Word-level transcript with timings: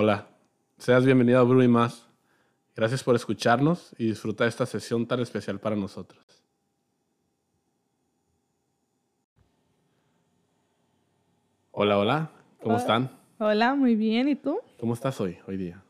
Hola, 0.00 0.28
seas 0.76 1.04
bienvenido 1.04 1.40
a 1.40 1.42
Brew 1.42 1.60
y 1.60 1.66
Más. 1.66 2.06
Gracias 2.76 3.02
por 3.02 3.16
escucharnos 3.16 3.96
y 3.98 4.06
disfrutar 4.06 4.46
esta 4.46 4.64
sesión 4.64 5.08
tan 5.08 5.18
especial 5.18 5.58
para 5.58 5.74
nosotros. 5.74 6.24
Hola, 11.72 11.98
hola, 11.98 12.30
¿cómo 12.60 12.76
Hola. 12.76 12.80
están? 12.80 13.10
Hola, 13.40 13.74
muy 13.74 13.96
bien. 13.96 14.28
¿Y 14.28 14.36
tú? 14.36 14.60
¿Cómo 14.78 14.94
estás 14.94 15.20
hoy, 15.20 15.36
hoy 15.48 15.56
día? 15.56 15.82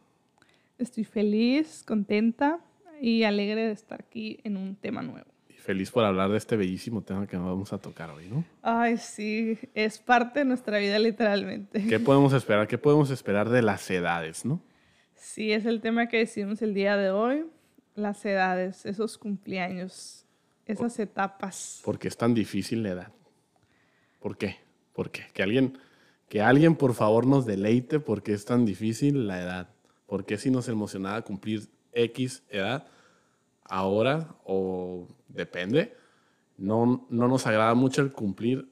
Estoy 0.78 1.04
feliz, 1.04 1.84
contenta 1.86 2.60
y 3.02 3.24
alegre 3.24 3.66
de 3.66 3.72
estar 3.72 4.00
aquí 4.00 4.40
en 4.42 4.56
un 4.56 4.74
tema 4.74 5.02
nuevo. 5.02 5.28
Feliz 5.68 5.90
por 5.90 6.02
hablar 6.02 6.30
de 6.30 6.38
este 6.38 6.56
bellísimo 6.56 7.02
tema 7.02 7.26
que 7.26 7.36
vamos 7.36 7.74
a 7.74 7.78
tocar 7.78 8.08
hoy, 8.08 8.26
¿no? 8.26 8.42
Ay, 8.62 8.96
sí, 8.96 9.58
es 9.74 9.98
parte 9.98 10.38
de 10.38 10.46
nuestra 10.46 10.78
vida 10.78 10.98
literalmente. 10.98 11.86
¿Qué 11.86 12.00
podemos 12.00 12.32
esperar? 12.32 12.66
¿Qué 12.66 12.78
podemos 12.78 13.10
esperar 13.10 13.50
de 13.50 13.60
las 13.60 13.90
edades, 13.90 14.46
no? 14.46 14.62
Sí, 15.14 15.52
es 15.52 15.66
el 15.66 15.82
tema 15.82 16.08
que 16.08 16.16
decidimos 16.16 16.62
el 16.62 16.72
día 16.72 16.96
de 16.96 17.10
hoy. 17.10 17.44
Las 17.94 18.24
edades, 18.24 18.86
esos 18.86 19.18
cumpleaños, 19.18 20.24
esas 20.64 20.98
etapas. 21.00 21.82
¿Por 21.84 21.98
qué 21.98 22.08
es 22.08 22.16
tan 22.16 22.32
difícil 22.32 22.82
la 22.82 22.88
edad? 22.88 23.12
¿Por 24.20 24.38
qué? 24.38 24.56
¿Por 24.94 25.10
qué? 25.10 25.24
Que 25.34 25.42
alguien, 25.42 25.76
que 26.30 26.40
alguien 26.40 26.76
por 26.76 26.94
favor 26.94 27.26
nos 27.26 27.44
deleite 27.44 28.00
por 28.00 28.22
qué 28.22 28.32
es 28.32 28.46
tan 28.46 28.64
difícil 28.64 29.26
la 29.26 29.42
edad. 29.42 29.68
¿Por 30.06 30.24
qué 30.24 30.38
si 30.38 30.50
nos 30.50 30.66
emocionaba 30.70 31.20
cumplir 31.20 31.68
X 31.92 32.42
edad, 32.48 32.86
ahora 33.68 34.34
o 34.44 35.06
depende, 35.28 35.94
no, 36.56 37.06
no 37.10 37.28
nos 37.28 37.46
agrada 37.46 37.74
mucho 37.74 38.02
el 38.02 38.12
cumplir 38.12 38.68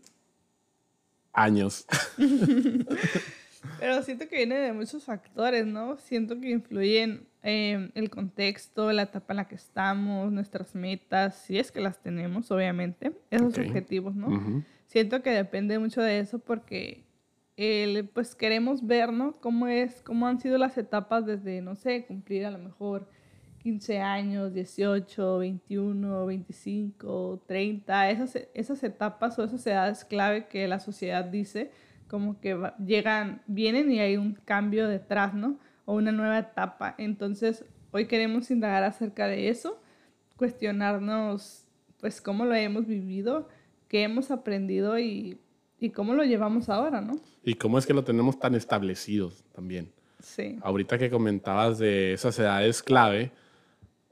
años? 1.32 1.86
Pero 3.78 4.02
siento 4.02 4.28
que 4.28 4.36
viene 4.36 4.56
de 4.56 4.72
muchos 4.72 5.04
factores, 5.04 5.66
¿no? 5.66 5.96
Siento 5.96 6.40
que 6.40 6.50
influyen 6.50 7.26
eh, 7.42 7.90
el 7.94 8.10
contexto, 8.10 8.92
la 8.92 9.02
etapa 9.02 9.32
en 9.32 9.36
la 9.38 9.48
que 9.48 9.54
estamos, 9.54 10.32
nuestras 10.32 10.74
metas, 10.74 11.36
si 11.46 11.58
es 11.58 11.72
que 11.72 11.80
las 11.80 12.00
tenemos, 12.00 12.50
obviamente, 12.50 13.12
esos 13.30 13.58
objetivos, 13.58 14.14
¿no? 14.14 14.64
Siento 14.86 15.22
que 15.22 15.30
depende 15.30 15.78
mucho 15.78 16.00
de 16.00 16.20
eso 16.20 16.38
porque 16.38 17.04
el, 17.56 18.08
pues 18.08 18.34
queremos 18.34 18.86
ver, 18.86 19.12
¿no? 19.12 19.32
Cómo 19.40 19.66
es, 19.66 20.02
cómo 20.02 20.26
han 20.26 20.40
sido 20.40 20.58
las 20.58 20.78
etapas 20.78 21.26
desde, 21.26 21.60
no 21.60 21.74
sé, 21.74 22.04
cumplir 22.06 22.46
a 22.46 22.50
lo 22.50 22.58
mejor 22.58 23.08
15 23.66 23.98
años, 23.98 24.54
18, 24.54 25.38
21, 25.38 26.26
25, 26.26 27.42
30, 27.48 28.10
esas, 28.10 28.38
esas 28.54 28.84
etapas 28.84 29.36
o 29.40 29.42
esas 29.42 29.66
edades 29.66 30.04
clave 30.04 30.46
que 30.46 30.68
la 30.68 30.78
sociedad 30.78 31.24
dice 31.24 31.72
como 32.06 32.38
que 32.38 32.56
llegan, 32.78 33.42
vienen 33.48 33.90
y 33.90 33.98
hay 33.98 34.18
un 34.18 34.34
cambio 34.34 34.86
detrás, 34.86 35.34
¿no? 35.34 35.58
O 35.84 35.96
una 35.96 36.12
nueva 36.12 36.38
etapa. 36.38 36.94
Entonces, 36.96 37.64
hoy 37.90 38.06
queremos 38.06 38.52
indagar 38.52 38.84
acerca 38.84 39.26
de 39.26 39.48
eso, 39.48 39.82
cuestionarnos, 40.36 41.66
pues, 41.98 42.20
cómo 42.20 42.44
lo 42.44 42.54
hemos 42.54 42.86
vivido, 42.86 43.48
qué 43.88 44.04
hemos 44.04 44.30
aprendido 44.30 44.96
y, 44.96 45.40
y 45.80 45.90
cómo 45.90 46.14
lo 46.14 46.22
llevamos 46.22 46.68
ahora, 46.68 47.00
¿no? 47.00 47.18
¿Y 47.42 47.54
cómo 47.54 47.78
es 47.78 47.86
que 47.86 47.94
lo 47.94 48.04
tenemos 48.04 48.38
tan 48.38 48.54
establecidos 48.54 49.42
también? 49.52 49.90
Sí, 50.20 50.56
ahorita 50.62 50.98
que 50.98 51.10
comentabas 51.10 51.78
de 51.78 52.12
esas 52.12 52.38
edades 52.38 52.80
clave, 52.80 53.32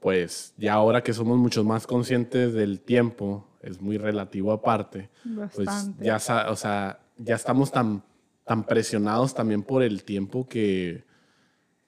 pues 0.05 0.53
ya 0.55 0.73
ahora 0.73 1.01
que 1.01 1.13
somos 1.13 1.35
mucho 1.39 1.63
más 1.63 1.87
conscientes 1.87 2.53
del 2.53 2.79
tiempo, 2.79 3.47
es 3.63 3.81
muy 3.81 3.97
relativo 3.97 4.51
aparte, 4.51 5.09
pues 5.55 5.67
ya, 5.99 6.17
o 6.51 6.55
sea, 6.55 6.99
ya 7.17 7.33
estamos 7.33 7.71
tan, 7.71 8.03
tan 8.43 8.65
presionados 8.67 9.33
también 9.33 9.63
por 9.63 9.81
el 9.81 10.03
tiempo 10.03 10.47
que, 10.47 11.05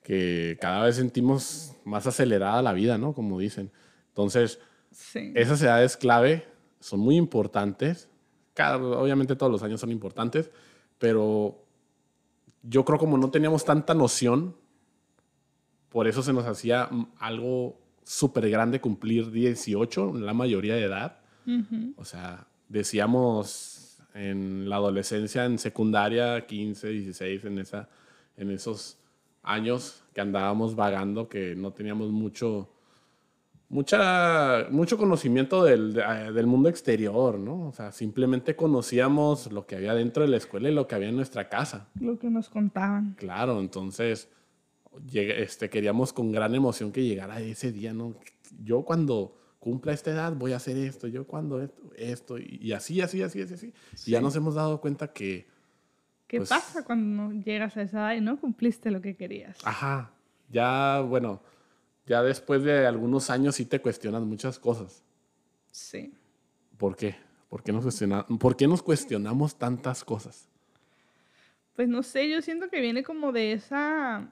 que 0.02 0.58
cada 0.60 0.86
vez 0.86 0.96
sentimos 0.96 1.74
más 1.86 2.08
acelerada 2.08 2.64
la 2.64 2.74
vida, 2.74 2.98
¿no? 2.98 3.14
Como 3.14 3.38
dicen. 3.38 3.72
Entonces, 4.08 4.60
sí. 4.90 5.32
esas 5.36 5.62
edades 5.62 5.96
clave 5.96 6.44
son 6.80 7.02
muy 7.02 7.18
importantes. 7.18 8.10
Cada- 8.56 8.78
obviamente 8.78 9.36
todos 9.36 9.52
los 9.52 9.62
años 9.62 9.80
son 9.80 9.92
importantes, 9.92 10.50
pero 10.98 11.64
yo 12.64 12.84
creo 12.84 12.98
como 12.98 13.16
no 13.20 13.30
teníamos 13.30 13.64
tanta 13.64 13.94
noción, 13.94 14.56
por 15.90 16.08
eso 16.08 16.24
se 16.24 16.34
nos 16.34 16.48
hacía 16.48 16.90
algo 17.20 17.86
súper 18.08 18.50
grande 18.50 18.80
cumplir 18.80 19.32
18, 19.32 20.14
la 20.16 20.34
mayoría 20.34 20.76
de 20.76 20.84
edad. 20.84 21.18
O 21.98 22.06
sea, 22.06 22.46
decíamos 22.68 24.00
en 24.14 24.68
la 24.70 24.78
adolescencia, 24.78 25.46
en 25.46 25.58
secundaria, 25.60 26.46
15, 26.46 26.88
16, 26.90 27.46
en, 27.46 27.60
esa, 27.60 27.88
en 28.38 28.52
esos 28.52 28.98
años 29.44 30.04
que 30.14 30.22
andábamos 30.22 30.76
vagando, 30.76 31.28
que 31.30 31.56
no 31.56 31.72
teníamos 31.72 32.10
mucho, 32.12 32.70
mucha, 33.70 34.68
mucho 34.72 34.98
conocimiento 34.98 35.64
del, 35.64 35.94
de- 35.94 36.02
eh, 36.02 36.32
del 36.32 36.48
mundo 36.48 36.70
exterior, 36.70 37.38
¿no? 37.38 37.68
O 37.68 37.72
sea, 37.74 37.92
simplemente 37.92 38.56
conocíamos 38.56 39.52
lo 39.52 39.66
que 39.68 39.76
había 39.76 39.94
dentro 39.94 40.24
de 40.24 40.30
la 40.30 40.38
escuela 40.38 40.70
y 40.70 40.74
lo 40.74 40.88
que 40.88 40.96
había 40.96 41.10
en 41.10 41.16
nuestra 41.16 41.50
casa. 41.50 41.88
Lo 42.00 42.18
que 42.18 42.30
nos 42.30 42.50
contaban. 42.50 43.16
Claro, 43.18 43.60
entonces 43.60 44.30
este, 45.14 45.70
queríamos 45.70 46.14
con 46.14 46.32
gran 46.32 46.54
emoción 46.56 46.92
que 46.92 47.04
llegara 47.04 47.40
ese 47.42 47.72
día, 47.72 47.94
¿no? 47.94 48.16
Yo 48.64 48.84
cuando 48.84 49.38
cumpla 49.60 49.94
esta 49.94 50.12
edad 50.12 50.34
voy 50.34 50.54
a 50.54 50.58
hacer 50.58 50.78
esto, 50.78 51.08
yo 51.08 51.26
cuando 51.28 51.62
esto, 51.62 51.82
esto 51.98 52.38
y, 52.38 52.72
así, 52.74 53.02
así, 53.02 53.22
así, 53.22 53.42
así, 53.42 53.54
así. 53.56 53.74
Y 54.06 54.12
ya 54.12 54.20
Sí. 54.20 54.24
nos 54.24 54.36
hemos 54.36 54.56
dado 54.56 54.80
cuenta 54.82 55.12
que, 55.14 55.48
¿Qué 56.28 56.40
Pues- 56.40 56.50
pasa 56.50 56.84
cuando 56.84 57.32
llegas 57.32 57.78
a 57.78 57.84
esa 57.84 58.00
edad 58.00 58.16
y 58.16 58.22
no 58.22 58.38
cumpliste 58.40 58.92
lo 58.92 59.02
que 59.02 59.16
querías? 59.16 59.58
ajá, 59.64 60.12
ya, 60.50 61.00
bueno, 61.00 61.42
ya 62.06 62.22
después 62.22 62.64
de 62.64 62.86
algunos 62.86 63.30
años 63.30 63.56
sí 63.56 63.66
te 63.66 63.80
cuestionas 63.82 64.24
muchas 64.24 64.60
cosas. 64.60 65.04
Sí. 65.72 66.14
¿Por 66.78 66.96
qué? 66.98 67.16
¿Por 67.50 67.64
qué 67.64 67.72
nos, 67.72 67.84
cuestiona- 67.84 68.26
¿Por 68.40 68.58
qué 68.58 68.68
nos 68.68 68.84
cuestionamos 68.84 69.58
tantas 69.58 70.04
cosas? 70.04 70.50
Pues 71.78 71.88
no 71.88 72.04
sé, 72.04 72.30
yo 72.30 72.42
siento 72.42 72.70
que 72.70 72.82
viene 72.82 73.04
como 73.04 73.32
de 73.32 73.54
esa, 73.54 74.30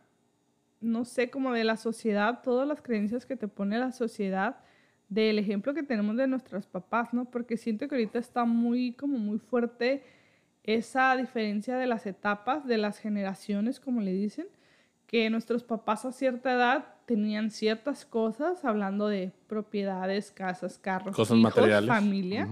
no 0.86 1.06
sé, 1.06 1.30
como 1.30 1.52
de 1.52 1.64
la 1.64 1.78
sociedad, 1.78 2.42
todas 2.44 2.68
las 2.68 2.82
creencias 2.82 3.26
que 3.26 3.36
te 3.36 3.48
pone 3.48 3.78
la 3.78 3.92
sociedad, 3.92 4.58
del 5.10 5.38
ejemplo 5.38 5.74
que 5.74 5.84
tenemos 5.84 6.18
de 6.18 6.28
nuestros 6.28 6.66
papás, 6.66 7.14
¿no? 7.14 7.26
Porque 7.26 7.58
siento 7.58 7.88
que 7.88 7.96
ahorita 7.96 8.20
está 8.20 8.46
muy, 8.46 8.94
como 8.94 9.18
muy 9.18 9.38
fuerte 9.38 10.04
esa 10.64 11.16
diferencia 11.16 11.78
de 11.78 11.86
las 11.86 12.06
etapas, 12.06 12.66
de 12.66 12.78
las 12.78 12.98
generaciones, 12.98 13.80
como 13.80 14.02
le 14.02 14.14
dicen, 14.14 14.48
que 15.06 15.30
nuestros 15.30 15.64
papás 15.64 16.06
a 16.06 16.12
cierta 16.12 16.54
edad 16.54 16.86
tenían 17.06 17.52
ciertas 17.52 18.04
cosas, 18.04 18.66
hablando 18.66 19.08
de 19.08 19.32
propiedades, 19.48 20.32
casas, 20.32 20.80
carros, 20.80 21.16
Cosas 21.16 21.38
hijos, 21.38 21.56
materiales. 21.56 21.88
familia. 21.88 22.48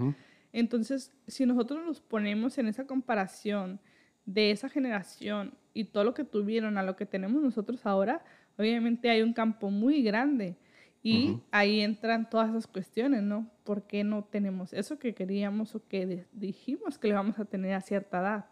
Entonces, 0.51 1.11
si 1.27 1.47
nosotros 1.47 1.83
nos 1.83 1.99
ponemos 1.99 2.59
en 2.59 2.67
esa 2.67 2.85
comparación 2.85 3.79
de 4.25 4.51
esa 4.51 4.69
generación 4.69 5.53
y 5.73 5.85
todo 5.85 6.03
lo 6.03 6.13
que 6.13 6.23
tuvieron 6.23 6.77
a 6.77 6.83
lo 6.83 6.95
que 6.95 7.05
tenemos 7.05 7.41
nosotros 7.41 7.85
ahora, 7.85 8.23
obviamente 8.57 9.09
hay 9.09 9.21
un 9.21 9.33
campo 9.33 9.69
muy 9.69 10.03
grande. 10.03 10.57
Y 11.05 11.41
ahí 11.51 11.81
entran 11.81 12.29
todas 12.29 12.49
esas 12.49 12.65
cuestiones, 12.65 13.23
¿no? 13.23 13.49
¿Por 13.65 13.87
qué 13.87 14.05
no 14.05 14.23
tenemos 14.23 14.71
eso 14.71 14.99
que 14.99 15.13
queríamos 15.13 15.75
o 15.75 15.85
que 15.85 16.25
dijimos 16.31 16.97
que 16.97 17.09
le 17.09 17.13
vamos 17.13 17.39
a 17.39 17.45
tener 17.45 17.73
a 17.73 17.81
cierta 17.81 18.21
edad? 18.21 18.45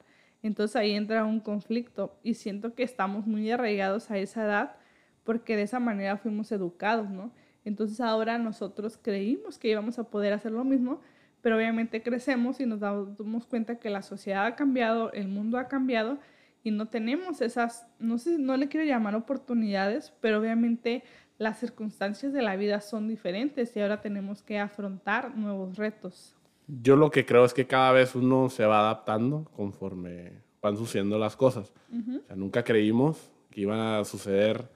Entonces 0.44 0.76
ahí 0.76 0.92
entra 0.92 1.24
un 1.24 1.40
conflicto 1.40 2.20
y 2.24 2.34
siento 2.34 2.74
que 2.76 2.84
estamos 2.84 3.26
muy 3.26 3.50
arraigados 3.52 4.12
a 4.12 4.18
esa 4.18 4.44
edad 4.44 4.76
porque 5.24 5.56
de 5.56 5.62
esa 5.62 5.80
manera 5.80 6.18
fuimos 6.18 6.52
educados, 6.52 7.10
¿no? 7.10 7.32
Entonces 7.64 8.02
ahora 8.02 8.38
nosotros 8.38 8.98
creímos 9.02 9.58
que 9.58 9.70
íbamos 9.70 9.98
a 10.00 10.10
poder 10.10 10.34
hacer 10.34 10.52
lo 10.52 10.66
mismo, 10.66 11.00
pero 11.42 11.58
obviamente 11.58 12.02
crecemos 12.04 12.60
y 12.60 12.66
nos 12.66 12.80
damos 12.80 13.46
cuenta 13.48 13.80
que 13.80 13.90
la 13.90 14.02
sociedad 14.02 14.46
ha 14.46 14.56
cambiado, 14.56 15.12
el 15.14 15.28
mundo 15.28 15.58
ha 15.58 15.68
cambiado 15.68 16.20
y 16.64 16.72
no 16.72 16.88
tenemos 16.88 17.42
esas, 17.42 17.88
no 18.00 18.18
sé, 18.18 18.38
no 18.38 18.56
le 18.58 18.68
quiero 18.68 18.86
llamar 18.86 19.16
oportunidades, 19.16 20.14
pero 20.22 20.40
obviamente 20.40 21.04
las 21.38 21.60
circunstancias 21.60 22.34
de 22.34 22.44
la 22.44 22.56
vida 22.56 22.82
son 22.82 23.08
diferentes 23.08 23.76
y 23.76 23.82
ahora 23.82 24.02
tenemos 24.02 24.44
que 24.44 24.60
afrontar 24.60 25.36
nuevos 25.36 25.76
retos. 25.78 26.36
Yo 26.68 26.96
lo 26.96 27.10
que 27.10 27.26
creo 27.26 27.44
es 27.44 27.54
que 27.54 27.66
cada 27.66 27.92
vez 27.92 28.16
uno 28.16 28.50
se 28.50 28.66
va 28.66 28.82
adaptando 28.82 29.50
conforme 29.56 30.34
van 30.62 30.78
sucediendo 30.78 31.18
las 31.18 31.36
cosas. 31.36 31.74
O 31.92 32.28
sea, 32.28 32.36
nunca 32.36 32.64
creímos 32.64 33.32
que 33.50 33.62
iba 33.62 34.00
a 34.00 34.06
suceder 34.06 34.70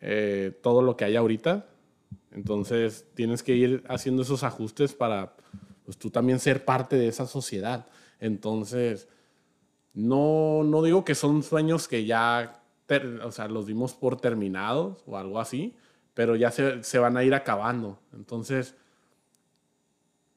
eh, 0.00 0.56
todo 0.62 0.82
lo 0.82 0.96
que 0.96 1.04
hay 1.04 1.16
ahorita. 1.16 1.66
Entonces 2.30 3.06
tienes 3.14 3.42
que 3.42 3.56
ir 3.56 3.82
haciendo 3.88 4.22
esos 4.22 4.44
ajustes 4.44 4.94
para 4.94 5.34
pues, 5.90 5.98
tú 5.98 6.08
también 6.08 6.38
ser 6.38 6.64
parte 6.64 6.94
de 6.94 7.08
esa 7.08 7.26
sociedad. 7.26 7.88
Entonces, 8.20 9.08
no, 9.92 10.62
no 10.62 10.84
digo 10.84 11.04
que 11.04 11.16
son 11.16 11.42
sueños 11.42 11.88
que 11.88 12.04
ya 12.04 12.62
o 13.24 13.32
sea, 13.32 13.48
los 13.48 13.66
dimos 13.66 13.94
por 13.94 14.20
terminados 14.20 15.02
o 15.04 15.16
algo 15.16 15.40
así, 15.40 15.74
pero 16.14 16.36
ya 16.36 16.52
se, 16.52 16.84
se 16.84 17.00
van 17.00 17.16
a 17.16 17.24
ir 17.24 17.34
acabando. 17.34 17.98
Entonces, 18.12 18.76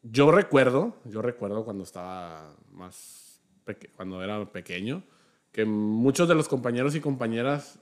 yo 0.02 0.32
recuerdo, 0.32 0.96
yo 1.06 1.22
recuerdo 1.22 1.64
cuando 1.66 1.84
estaba 1.84 2.56
más, 2.72 3.40
cuando 3.96 4.24
era 4.24 4.52
pequeño, 4.52 5.04
que 5.52 5.66
muchos 5.66 6.28
de 6.28 6.34
los 6.34 6.48
compañeros 6.48 6.96
y 6.96 7.00
compañeras 7.00 7.80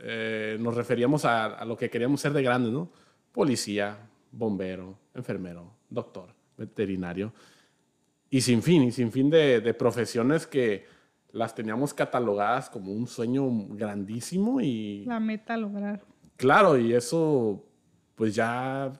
eh, 0.00 0.56
nos 0.58 0.74
referíamos 0.74 1.24
a, 1.24 1.44
a, 1.44 1.64
lo 1.64 1.76
que 1.76 1.90
queríamos 1.90 2.20
ser 2.20 2.32
de 2.32 2.42
grandes, 2.42 2.72
¿no? 2.72 2.90
Policía, 3.30 4.10
bombero, 4.32 4.98
enfermero, 5.14 5.74
doctor, 5.88 6.39
veterinario. 6.60 7.32
Y 8.28 8.42
sin 8.42 8.62
fin, 8.62 8.84
y 8.84 8.92
sin 8.92 9.10
fin 9.10 9.28
de, 9.28 9.60
de 9.60 9.74
profesiones 9.74 10.46
que 10.46 10.84
las 11.32 11.54
teníamos 11.54 11.92
catalogadas 11.94 12.70
como 12.70 12.92
un 12.92 13.06
sueño 13.06 13.48
grandísimo 13.70 14.60
y... 14.60 15.04
La 15.06 15.18
meta 15.18 15.54
a 15.54 15.56
lograr. 15.56 16.02
Claro, 16.36 16.78
y 16.78 16.92
eso 16.92 17.64
pues 18.14 18.34
ya 18.34 18.92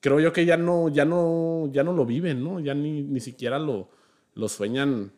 creo 0.00 0.20
yo 0.20 0.32
que 0.32 0.44
ya 0.44 0.56
no, 0.56 0.88
ya 0.88 1.04
no, 1.04 1.68
ya 1.72 1.82
no 1.82 1.92
lo 1.92 2.04
viven, 2.04 2.42
¿no? 2.44 2.60
Ya 2.60 2.74
ni, 2.74 3.02
ni 3.02 3.20
siquiera 3.20 3.58
lo, 3.58 3.90
lo 4.34 4.48
sueñan 4.48 5.12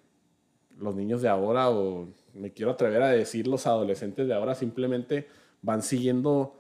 los 0.79 0.95
niños 0.95 1.21
de 1.23 1.29
ahora 1.29 1.71
o 1.71 2.09
me 2.35 2.53
quiero 2.53 2.73
atrever 2.73 3.03
a 3.03 3.09
decir 3.09 3.47
los 3.47 3.67
adolescentes 3.67 4.27
de 4.27 4.35
ahora 4.35 4.55
simplemente 4.55 5.29
van 5.63 5.83
siguiendo, 5.83 6.60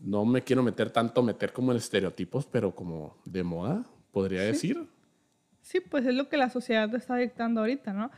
no 0.00 0.24
me 0.24 0.42
quiero 0.42 0.62
meter 0.62 0.90
tanto, 0.90 1.22
meter 1.22 1.52
como 1.52 1.72
en 1.72 1.78
estereotipos, 1.78 2.46
pero 2.46 2.74
como 2.74 3.16
de 3.24 3.42
moda, 3.42 3.84
podría 4.10 4.42
decir. 4.42 4.88
Sí, 5.60 5.80
pues 5.80 6.06
es 6.06 6.14
lo 6.14 6.28
que 6.28 6.36
la 6.36 6.50
sociedad 6.50 6.90
te 6.90 6.96
está 6.96 7.16
dictando 7.16 7.60
ahorita, 7.60 7.92
¿no? 7.92 8.10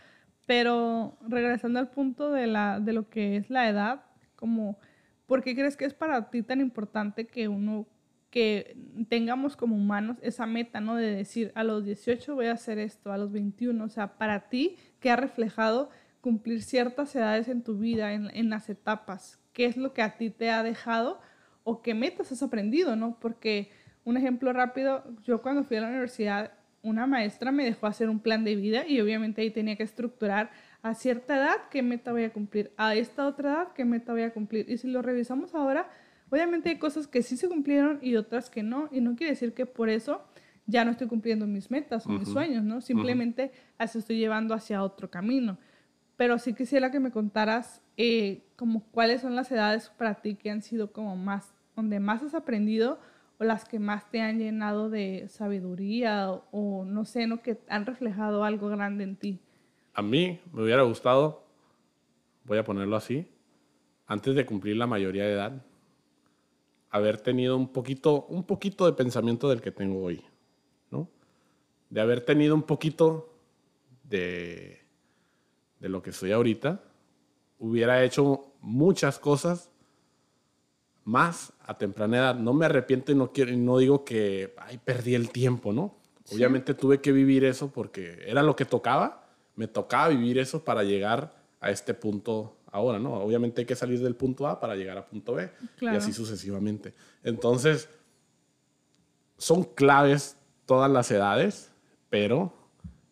Pero 0.47 1.19
regresando 1.27 1.79
al 1.79 1.91
punto 1.91 2.31
de, 2.31 2.47
la, 2.47 2.81
de 2.81 2.93
lo 2.93 3.09
que 3.09 3.37
es 3.37 3.51
la 3.51 3.69
edad, 3.69 4.05
como, 4.37 4.79
¿por 5.27 5.43
qué 5.43 5.55
crees 5.55 5.77
que 5.77 5.85
es 5.85 5.95
para 5.95 6.31
ti 6.31 6.43
tan 6.43 6.61
importante 6.61 7.27
que 7.27 7.49
uno, 7.49 7.87
que 8.31 8.77
tengamos 9.09 9.57
como 9.57 9.77
humanos 9.77 10.19
esa 10.23 10.47
meta, 10.47 10.81
¿no? 10.81 10.97
De 10.97 11.15
decir, 11.15 11.53
a 11.55 11.65
los 11.65 11.85
18 11.85 12.35
voy 12.35 12.47
a 12.47 12.53
hacer 12.53 12.79
esto, 12.79 13.13
a 13.13 13.19
los 13.19 13.33
21, 13.33 13.85
o 13.85 13.89
sea, 13.89 14.17
para 14.17 14.49
ti, 14.49 14.77
¿qué 15.01 15.11
ha 15.11 15.17
reflejado 15.17 15.91
cumplir 16.21 16.63
ciertas 16.63 17.15
edades 17.15 17.49
en 17.49 17.63
tu 17.63 17.79
vida, 17.79 18.13
en, 18.13 18.31
en 18.35 18.51
las 18.51 18.71
etapas? 18.71 19.44
¿Qué 19.55 19.65
es 19.65 19.79
lo 19.79 19.95
que 19.95 20.03
a 20.03 20.19
ti 20.19 20.29
te 20.29 20.51
ha 20.51 20.63
dejado 20.63 21.21
o 21.63 21.81
qué 21.81 21.95
metas 21.95 22.31
has 22.31 22.43
aprendido, 22.43 22.95
¿no? 22.97 23.19
Porque 23.19 23.71
un 24.05 24.19
ejemplo 24.19 24.53
rápido, 24.53 25.05
yo 25.23 25.41
cuando 25.41 25.65
fui 25.65 25.79
a 25.79 25.81
la 25.81 25.89
universidad 25.89 26.53
una 26.85 27.07
maestra 27.07 27.51
me 27.51 27.65
dejó 27.65 27.87
hacer 27.87 28.11
un 28.11 28.21
plan 28.21 28.45
de 28.45 28.57
vida 28.57 28.87
y 28.87 29.01
obviamente 29.01 29.41
ahí 29.41 29.51
tenía 29.51 29.75
que 29.75 29.83
estructurar 29.83 30.51
a 30.83 30.95
cierta 30.95 31.39
edad 31.39 31.57
qué 31.71 31.83
meta 31.83 32.13
voy 32.13 32.25
a 32.25 32.33
cumplir, 32.33 32.73
a 32.77 32.95
esta 32.95 33.27
otra 33.27 33.53
edad 33.53 33.69
qué 33.73 33.87
meta 33.87 34.13
voy 34.13 34.23
a 34.23 34.35
cumplir. 34.35 34.69
Y 34.69 34.77
si 34.77 34.89
lo 34.89 35.01
revisamos 35.01 35.55
ahora, 35.55 35.89
obviamente 36.29 36.69
hay 36.69 36.79
cosas 36.79 37.07
que 37.07 37.23
sí 37.23 37.39
se 37.39 37.49
cumplieron 37.49 37.99
y 38.03 38.17
otras 38.17 38.51
que 38.51 38.63
no. 38.63 38.91
Y 38.93 39.01
no 39.01 39.17
quiere 39.17 39.33
decir 39.33 39.55
que 39.55 39.65
por 39.65 39.89
eso 39.89 40.23
ya 40.67 40.85
no 40.85 40.91
estoy 40.91 41.09
cumpliendo 41.09 41.47
mis 41.47 41.71
metas 41.71 42.07
o 42.07 42.11
mis 42.11 42.29
sueños, 42.29 42.65
¿no? 42.65 42.83
Simplemente 42.83 43.51
las 43.79 43.97
estoy 43.97 44.19
llevando 44.19 44.53
hacia 44.53 44.83
otro 44.83 45.11
camino. 45.11 45.57
Pero 46.17 46.39
sí 46.39 46.53
quisiera 46.53 46.91
que 46.91 47.01
me 47.01 47.11
contaras 47.11 47.81
eh, 47.97 48.43
como 48.57 48.85
cuáles 48.91 49.21
son 49.21 49.37
las 49.37 49.51
edades 49.53 49.91
para 49.97 50.17
ti 50.17 50.35
que 50.35 50.51
han 50.51 50.63
sido 50.63 50.93
como 50.93 51.17
más, 51.17 51.55
donde 51.77 52.01
más 52.01 52.23
has 52.23 52.35
aprendido 52.35 52.99
o 53.39 53.45
las 53.45 53.65
que 53.65 53.79
más 53.79 54.11
te 54.11 54.21
han 54.21 54.39
llenado 54.39 54.91
de 54.91 55.29
sabiduría 55.29 56.31
o, 56.51 56.85
no 56.85 57.05
sé, 57.05 57.27
¿no? 57.27 57.43
que 57.43 57.59
han 57.69 57.87
reflejado 57.87 58.45
algo 58.45 58.69
grande 58.69 59.05
en 59.05 59.17
ti? 59.17 59.41
A 59.93 60.03
mí 60.03 60.41
me 60.53 60.63
hubiera 60.63 60.83
gustado, 60.83 61.45
voy 62.45 62.59
a 62.59 62.65
ponerlo 62.65 62.97
así, 62.97 63.29
antes 64.07 64.35
de 64.35 64.47
cumplir 64.47 64.77
la 64.77 64.87
mayoría 64.87 65.25
de 65.25 65.33
edad, 65.33 65.65
haber 66.91 67.21
tenido 67.21 67.57
un 67.57 67.69
poquito, 67.69 68.27
un 68.27 68.45
poquito 68.45 68.87
de 68.87 68.93
pensamiento 68.93 69.49
del 69.49 69.61
que 69.61 69.73
tengo 69.73 70.03
hoy, 70.03 70.23
¿no? 70.91 71.09
De 71.91 72.01
haber 72.01 72.25
tenido 72.25 72.55
un 72.55 72.63
poquito 72.63 73.35
de, 74.05 74.81
de 75.81 75.89
lo 75.89 76.03
que 76.03 76.13
soy 76.13 76.33
ahorita, 76.33 76.83
hubiera 77.65 78.05
hecho 78.05 78.53
muchas 78.61 79.19
cosas 79.19 79.71
más 81.05 81.53
a 81.67 81.77
temprana 81.79 82.19
edad. 82.19 82.35
No 82.35 82.53
me 82.53 82.67
arrepiento 82.67 83.13
y 83.13 83.15
no, 83.15 83.33
quiero, 83.33 83.57
no 83.57 83.79
digo 83.79 84.05
que 84.05 84.55
ay, 84.59 84.79
perdí 84.85 85.15
el 85.15 85.31
tiempo, 85.31 85.73
¿no? 85.73 85.97
Obviamente 86.33 86.75
tuve 86.75 87.01
que 87.01 87.13
vivir 87.13 87.45
eso 87.45 87.71
porque 87.71 88.19
era 88.27 88.43
lo 88.43 88.57
que 88.57 88.65
tocaba. 88.65 89.27
Me 89.57 89.69
tocaba 89.69 90.09
vivir 90.09 90.39
eso 90.39 90.65
para 90.65 90.83
llegar 90.83 91.35
a 91.61 91.71
este 91.71 91.95
punto 91.95 92.57
ahora, 92.71 92.99
¿no? 92.99 93.15
Obviamente 93.15 93.63
hay 93.63 93.67
que 93.67 93.77
salir 93.77 94.01
del 94.01 94.17
punto 94.17 94.47
A 94.47 94.61
para 94.61 94.75
llegar 94.75 94.99
a 94.99 95.07
punto 95.07 95.35
B 95.35 95.51
y 95.81 95.87
así 95.87 96.13
sucesivamente. 96.13 96.95
Entonces, 97.23 97.89
son 99.37 99.65
claves 99.65 100.37
todas 100.67 100.91
las 100.91 101.11
edades, 101.11 101.71
pero 102.11 102.53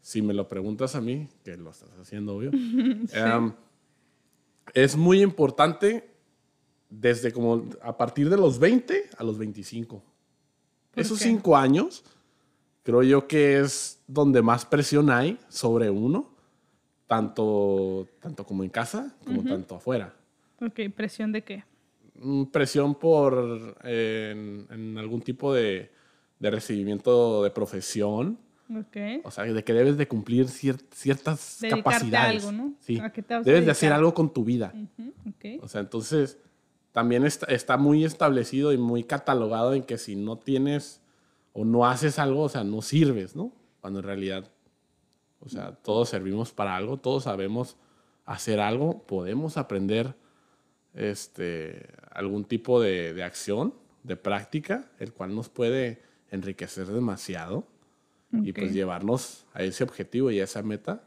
si 0.00 0.20
me 0.20 0.34
lo 0.34 0.48
preguntas 0.48 0.94
a 0.96 1.00
mí, 1.00 1.28
que 1.44 1.56
lo 1.56 1.70
estás 1.70 1.90
haciendo, 2.00 2.36
obvio, 2.36 2.50
em, 3.12 3.52
es 4.74 4.96
muy 4.96 5.22
importante 5.22 6.10
desde 6.88 7.32
como 7.32 7.64
a 7.82 7.96
partir 7.96 8.28
de 8.28 8.36
los 8.36 8.58
20 8.58 9.10
a 9.16 9.24
los 9.24 9.38
25. 9.38 10.02
Esos 10.94 11.18
cinco 11.18 11.56
años 11.56 12.04
creo 12.82 13.02
yo 13.02 13.26
que 13.26 13.60
es 13.60 14.02
donde 14.06 14.42
más 14.42 14.66
presión 14.66 15.10
hay 15.10 15.38
sobre 15.48 15.88
uno, 15.88 16.30
tanto, 17.06 18.08
tanto 18.20 18.44
como 18.44 18.62
en 18.62 18.70
casa 18.70 19.14
como 19.24 19.42
tanto 19.42 19.76
afuera. 19.76 20.14
Ok, 20.60 20.80
¿presión 20.94 21.32
de 21.32 21.42
qué? 21.42 21.64
Mm, 22.14 22.44
presión 22.44 22.94
por 22.94 23.76
en, 23.84 24.96
algún 24.98 25.22
tipo 25.22 25.52
de, 25.54 25.90
de, 26.38 26.50
recibimiento 26.50 27.42
de 27.42 27.50
profesión. 27.50 28.38
Okay. 28.80 29.20
O 29.24 29.30
sea, 29.30 29.44
de 29.44 29.64
que 29.64 29.72
debes 29.72 29.96
de 29.96 30.08
cumplir 30.08 30.48
ciertas 30.48 31.58
capacidades. 31.68 32.44
algo, 32.44 32.52
¿no? 32.52 32.74
Sí. 32.80 33.00
debes 33.44 33.64
de 33.64 33.70
hacer 33.70 33.92
algo 33.92 34.14
con 34.14 34.32
tu 34.32 34.44
vida. 34.44 34.72
okay. 35.36 35.58
O 35.62 35.68
sea, 35.68 35.80
entonces 35.80 36.38
también 36.92 37.24
está, 37.24 37.46
está, 37.46 37.76
muy 37.76 38.04
establecido 38.04 38.72
y 38.72 38.78
muy 38.78 39.04
catalogado 39.04 39.74
en 39.74 39.82
que 39.82 39.98
si 39.98 40.16
no 40.16 40.38
tienes 40.38 41.00
o 41.52 41.64
no 41.64 41.86
haces 41.86 42.18
algo, 42.18 42.42
o 42.42 42.48
sea, 42.48 42.64
no 42.64 42.82
sirves, 42.82 43.34
¿no? 43.34 43.52
Cuando 43.80 44.00
en 44.00 44.06
realidad, 44.06 44.50
o 45.40 45.48
sea, 45.48 45.74
todos 45.74 46.08
servimos 46.08 46.52
para 46.52 46.76
algo, 46.76 46.98
todos 46.98 47.24
sabemos 47.24 47.76
hacer 48.24 48.60
algo, 48.60 49.02
podemos 49.06 49.56
aprender 49.56 50.14
este, 50.94 51.88
algún 52.10 52.44
tipo 52.44 52.80
de, 52.80 53.12
de 53.12 53.24
acción, 53.24 53.74
de 54.02 54.16
práctica, 54.16 54.90
el 54.98 55.12
cual 55.12 55.34
nos 55.34 55.48
puede 55.48 56.02
enriquecer 56.30 56.86
demasiado 56.86 57.66
y 58.32 58.52
pues 58.52 58.72
llevarnos 58.72 59.44
a 59.52 59.62
ese 59.62 59.84
objetivo 59.84 60.30
y 60.30 60.40
a 60.40 60.44
esa 60.44 60.62
meta 60.62 61.04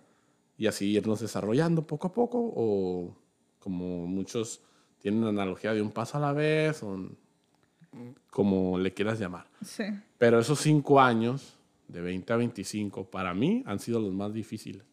y 0.58 0.68
así 0.68 0.92
irnos 0.92 1.20
desarrollando 1.20 1.86
poco 1.86 2.08
a 2.08 2.14
poco 2.14 2.40
o 2.40 3.16
como 3.60 4.06
muchos 4.06 4.62
tiene 5.00 5.20
una 5.20 5.30
analogía 5.30 5.74
de 5.74 5.82
un 5.82 5.92
paso 5.92 6.18
a 6.18 6.22
la 6.22 6.34
vez, 6.34 6.82
o 6.82 6.98
como 8.32 8.80
le 8.80 8.94
quieras 8.94 9.20
llamar. 9.20 9.46
Sí. 9.64 9.84
Pero 10.18 10.40
esos 10.40 10.60
cinco 10.60 11.00
años, 11.00 11.58
de 11.88 12.02
20 12.02 12.34
a 12.34 12.38
25, 12.38 13.06
para 13.12 13.34
mí 13.34 13.64
han 13.68 13.80
sido 13.80 14.00
los 14.00 14.14
más 14.14 14.34
difíciles. 14.34 14.84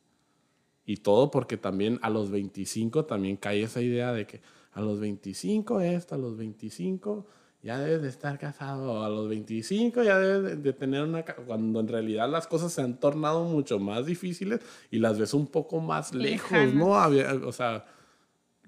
Y 0.85 0.99
todo 0.99 1.31
porque 1.31 1.57
también 1.57 1.99
a 2.03 2.11
los 2.11 2.31
25 2.31 3.07
también 3.07 3.37
cae 3.37 3.63
esa 3.63 3.81
idea 3.81 4.13
de 4.13 4.27
que 4.27 4.43
a 4.73 4.81
los 4.81 5.01
25 5.01 5.81
esto, 5.81 6.15
a 6.15 6.19
los 6.19 6.37
25 6.37 7.27
ya 7.63 7.79
debes 7.79 8.03
de 8.03 8.09
estar 8.09 8.39
casado, 8.39 9.05
a 9.05 9.09
los 9.09 9.29
25 9.29 10.03
ya 10.03 10.19
debes 10.19 10.63
de 10.63 10.73
tener 10.73 11.05
una... 11.05 11.25
Cuando 11.25 11.79
en 11.79 11.87
realidad 11.87 12.29
las 12.29 12.49
cosas 12.49 12.73
se 12.73 12.83
han 12.83 12.99
tornado 12.99 13.45
mucho 13.45 13.79
más 13.79 14.05
difíciles 14.05 14.61
y 14.91 14.99
las 14.99 15.19
ves 15.19 15.33
un 15.33 15.47
poco 15.47 15.81
más 15.81 16.13
lejos, 16.13 16.75
¿no? 16.75 16.91
O 16.91 17.53
sea, 17.53 17.87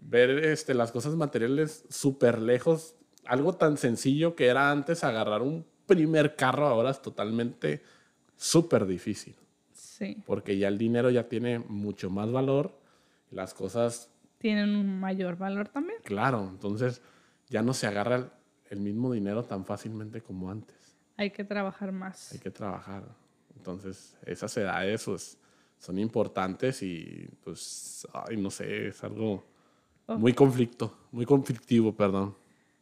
ver 0.00 0.30
este, 0.30 0.74
las 0.74 0.92
cosas 0.92 1.16
materiales 1.16 1.84
súper 1.90 2.40
lejos. 2.40 2.94
Algo 3.26 3.54
tan 3.54 3.78
sencillo 3.78 4.36
que 4.36 4.46
era 4.46 4.70
antes 4.70 5.02
agarrar 5.02 5.42
un 5.42 5.66
primer 5.86 6.36
carro, 6.36 6.68
ahora 6.68 6.90
es 6.90 7.02
totalmente 7.02 7.82
súper 8.36 8.86
difícil. 8.86 9.34
Sí. 9.72 10.22
Porque 10.24 10.56
ya 10.56 10.68
el 10.68 10.78
dinero 10.78 11.10
ya 11.10 11.28
tiene 11.28 11.58
mucho 11.58 12.10
más 12.10 12.30
valor. 12.30 12.78
Las 13.32 13.54
cosas... 13.54 14.08
Tienen 14.38 14.76
un 14.76 15.00
mayor 15.00 15.36
valor 15.36 15.68
también. 15.68 15.98
Claro, 16.04 16.46
entonces 16.48 17.02
ya 17.48 17.62
no 17.62 17.74
se 17.74 17.88
agarra 17.88 18.30
el, 18.74 18.80
mismo 18.80 19.12
dinero 19.12 19.44
tan 19.44 19.64
fácilmente 19.64 20.20
como 20.20 20.50
antes. 20.50 20.96
Hay 21.16 21.30
que 21.30 21.44
trabajar 21.44 21.92
más. 21.92 22.32
Hay 22.32 22.38
que 22.38 22.50
trabajar. 22.50 23.04
Entonces, 23.56 24.16
esas 24.26 24.56
edades 24.56 25.04
pues, 25.04 25.38
son 25.78 25.98
importantes 25.98 26.82
y 26.82 27.28
pues, 27.42 28.06
ay, 28.12 28.36
no 28.36 28.50
sé, 28.50 28.88
es 28.88 29.02
algo 29.04 29.44
muy 30.08 30.32
conflicto, 30.32 30.96
muy 31.12 31.24
conflictivo, 31.24 31.94
perdón. 31.94 32.36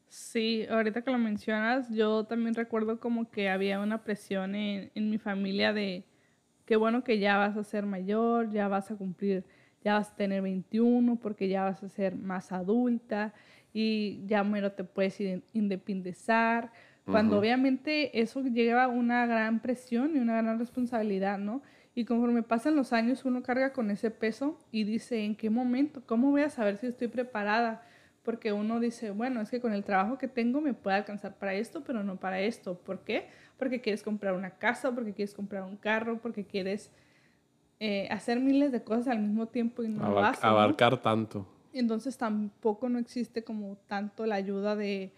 Sí, 0.08 0.66
ahorita 0.68 1.02
que 1.02 1.10
lo 1.10 1.18
mencionas, 1.18 1.88
yo 1.90 2.24
también 2.24 2.54
recuerdo 2.54 3.00
como 3.00 3.30
que 3.30 3.48
había 3.48 3.80
una 3.80 4.02
presión 4.04 4.54
en, 4.54 4.90
en 4.94 5.10
mi 5.10 5.18
familia 5.18 5.72
de 5.72 6.04
qué 6.66 6.76
bueno 6.76 7.02
que 7.02 7.18
ya 7.18 7.38
vas 7.38 7.56
a 7.56 7.64
ser 7.64 7.86
mayor, 7.86 8.52
ya 8.52 8.68
vas 8.68 8.90
a 8.90 8.96
cumplir, 8.96 9.44
ya 9.82 9.94
vas 9.94 10.10
a 10.10 10.16
tener 10.16 10.42
21 10.42 11.16
porque 11.16 11.48
ya 11.48 11.64
vas 11.64 11.82
a 11.82 11.88
ser 11.88 12.16
más 12.16 12.52
adulta 12.52 13.32
y 13.72 14.24
ya 14.26 14.44
mero 14.44 14.72
te 14.72 14.84
puedes 14.84 15.18
independizar. 15.52 16.72
Cuando 17.04 17.38
obviamente 17.38 18.20
eso 18.20 18.42
lleva 18.42 18.86
una 18.86 19.26
gran 19.26 19.60
presión 19.60 20.16
y 20.16 20.20
una 20.20 20.40
gran 20.40 20.58
responsabilidad, 20.58 21.36
¿no? 21.38 21.62
Y 21.94 22.04
conforme 22.04 22.42
pasan 22.42 22.76
los 22.76 22.92
años, 22.92 23.24
uno 23.24 23.42
carga 23.42 23.72
con 23.72 23.90
ese 23.90 24.10
peso 24.10 24.58
y 24.70 24.84
dice, 24.84 25.24
¿en 25.24 25.34
qué 25.34 25.50
momento? 25.50 26.02
¿Cómo 26.06 26.30
voy 26.30 26.42
a 26.42 26.50
saber 26.50 26.76
si 26.76 26.86
estoy 26.86 27.08
preparada? 27.08 27.82
Porque 28.22 28.52
uno 28.52 28.78
dice, 28.78 29.10
bueno, 29.10 29.40
es 29.40 29.50
que 29.50 29.60
con 29.60 29.72
el 29.72 29.82
trabajo 29.82 30.16
que 30.16 30.28
tengo 30.28 30.60
me 30.60 30.74
puede 30.74 30.96
alcanzar 30.96 31.36
para 31.36 31.54
esto, 31.54 31.82
pero 31.82 32.04
no 32.04 32.16
para 32.16 32.40
esto. 32.40 32.78
¿Por 32.78 33.00
qué? 33.00 33.26
Porque 33.58 33.80
quieres 33.80 34.02
comprar 34.02 34.34
una 34.34 34.50
casa, 34.50 34.92
porque 34.94 35.12
quieres 35.12 35.34
comprar 35.34 35.64
un 35.64 35.76
carro, 35.76 36.18
porque 36.18 36.44
quieres 36.44 36.90
eh, 37.80 38.06
hacer 38.10 38.38
miles 38.38 38.70
de 38.70 38.84
cosas 38.84 39.08
al 39.08 39.18
mismo 39.18 39.46
tiempo 39.48 39.82
y 39.82 39.88
no 39.88 40.08
lo 40.08 40.20
haces. 40.20 40.44
Abarcar 40.44 41.02
tanto. 41.02 41.46
Entonces 41.72 42.18
tampoco 42.18 42.88
no 42.88 42.98
existe 42.98 43.44
como 43.44 43.76
tanto 43.86 44.26
la 44.26 44.36
ayuda 44.36 44.76
de 44.76 45.12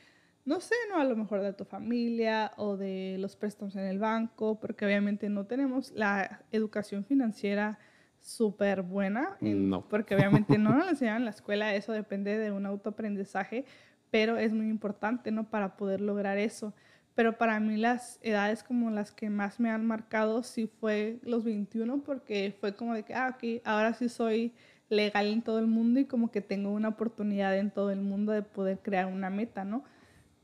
no 0.45 0.61
sé, 0.61 0.75
¿no? 0.91 0.99
A 0.99 1.05
lo 1.05 1.17
mejor 1.17 1.41
de 1.41 1.53
tu 1.53 1.65
familia 1.65 2.53
o 2.57 2.77
de 2.77 3.17
los 3.19 3.37
préstamos 3.37 3.77
en 3.77 3.85
el 3.85 3.99
banco, 3.99 4.61
porque 4.61 4.85
obviamente 4.85 5.29
no 5.29 5.47
tenemos 5.47 5.91
la 5.93 6.43
educación 6.53 7.05
financiera 7.05 7.79
súper 8.21 8.83
buena. 8.83 9.37
no. 9.41 9.83
Porque 9.89 10.15
obviamente 10.15 10.59
no 10.59 10.75
nos 10.75 10.89
enseñan 10.89 11.19
en 11.19 11.25
la 11.25 11.31
escuela, 11.31 11.75
eso 11.75 11.93
depende 11.93 12.39
de 12.39 12.53
un 12.53 12.67
autoaprendizaje, 12.67 13.65
pero 14.11 14.37
es 14.37 14.53
muy 14.53 14.69
importante, 14.69 15.31
¿no? 15.31 15.51
Para 15.51 15.77
poder 15.77 16.01
lograr 16.01 16.39
eso. 16.39 16.75
Pero 17.15 17.39
para 17.39 17.61
mí 17.61 17.77
las 17.77 18.19
edades 18.23 18.65
como 18.65 18.91
las 18.91 19.13
que 19.13 19.31
más 19.31 19.61
me 19.61 19.71
han 19.71 19.87
marcado 19.87 20.43
sí 20.43 20.67
fue 20.67 21.19
los 21.23 21.45
21, 21.45 22.03
porque 22.03 22.55
fue 22.59 22.75
como 22.75 22.95
de 22.95 23.05
que, 23.05 23.15
ah, 23.15 23.37
ok, 23.37 23.63
ahora 23.65 23.95
sí 23.95 24.09
soy 24.09 24.53
legal 24.97 25.27
en 25.27 25.43
todo 25.43 25.59
el 25.59 25.67
mundo 25.67 26.01
y 26.01 26.07
como 26.07 26.31
que 26.31 26.41
tengo 26.41 26.71
una 26.71 26.89
oportunidad 26.89 27.57
en 27.59 27.71
todo 27.71 27.91
el 27.91 28.01
mundo 28.01 28.33
de 28.33 28.43
poder 28.43 28.79
crear 28.81 29.07
una 29.07 29.31
meta, 29.31 29.65
¿no? 29.65 29.85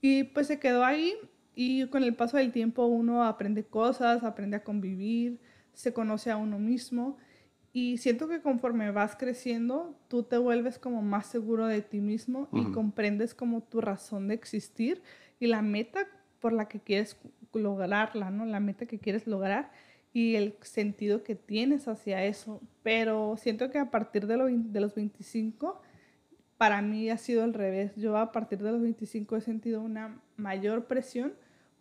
Y 0.00 0.25
pues 0.25 0.47
se 0.47 0.59
quedó 0.59 0.85
ahí 0.85 1.14
y 1.54 1.87
con 1.87 2.04
el 2.04 2.14
paso 2.14 2.37
del 2.37 2.52
tiempo 2.52 2.87
uno 2.87 3.25
aprende 3.25 3.64
cosas, 3.64 4.25
aprende 4.25 4.57
a 4.57 4.64
convivir, 4.64 5.38
se 5.73 5.92
conoce 5.92 6.30
a 6.30 6.37
uno 6.37 6.59
mismo 6.59 7.16
y 7.73 7.99
siento 7.99 8.28
que 8.28 8.40
conforme 8.40 8.90
vas 8.90 9.14
creciendo, 9.16 9.97
tú 10.09 10.25
te 10.25 10.38
vuelves 10.38 10.78
como 10.78 11.02
más 11.02 11.26
seguro 11.26 11.66
de 11.66 11.83
ti 11.83 12.00
mismo 12.00 12.49
y 12.52 12.73
comprendes 12.73 13.35
como 13.35 13.62
tu 13.62 13.80
razón 13.80 14.28
de 14.28 14.35
existir 14.35 15.02
y 15.38 15.47
la 15.47 15.62
meta 15.62 16.07
por 16.40 16.52
la 16.52 16.66
que 16.66 16.80
quieres 16.80 17.16
lograrla, 17.52 18.30
¿no? 18.30 18.45
La 18.45 18.59
meta 18.59 18.87
que 18.87 18.99
quieres 18.99 19.26
lograr 19.26 19.71
y 20.12 20.36
el 20.36 20.56
sentido 20.62 21.22
que 21.22 21.34
tienes 21.34 21.88
hacia 21.88 22.24
eso. 22.24 22.60
Pero 22.82 23.36
siento 23.36 23.70
que 23.70 23.78
a 23.78 23.90
partir 23.90 24.26
de, 24.26 24.36
de 24.36 24.80
los 24.80 24.94
25 24.94 25.80
para 26.56 26.82
mí 26.82 27.08
ha 27.10 27.18
sido 27.18 27.44
al 27.44 27.54
revés. 27.54 27.96
Yo 27.96 28.16
a 28.16 28.32
partir 28.32 28.58
de 28.58 28.72
los 28.72 28.82
25 28.82 29.36
he 29.36 29.40
sentido 29.40 29.80
una 29.82 30.20
mayor 30.36 30.86
presión 30.86 31.34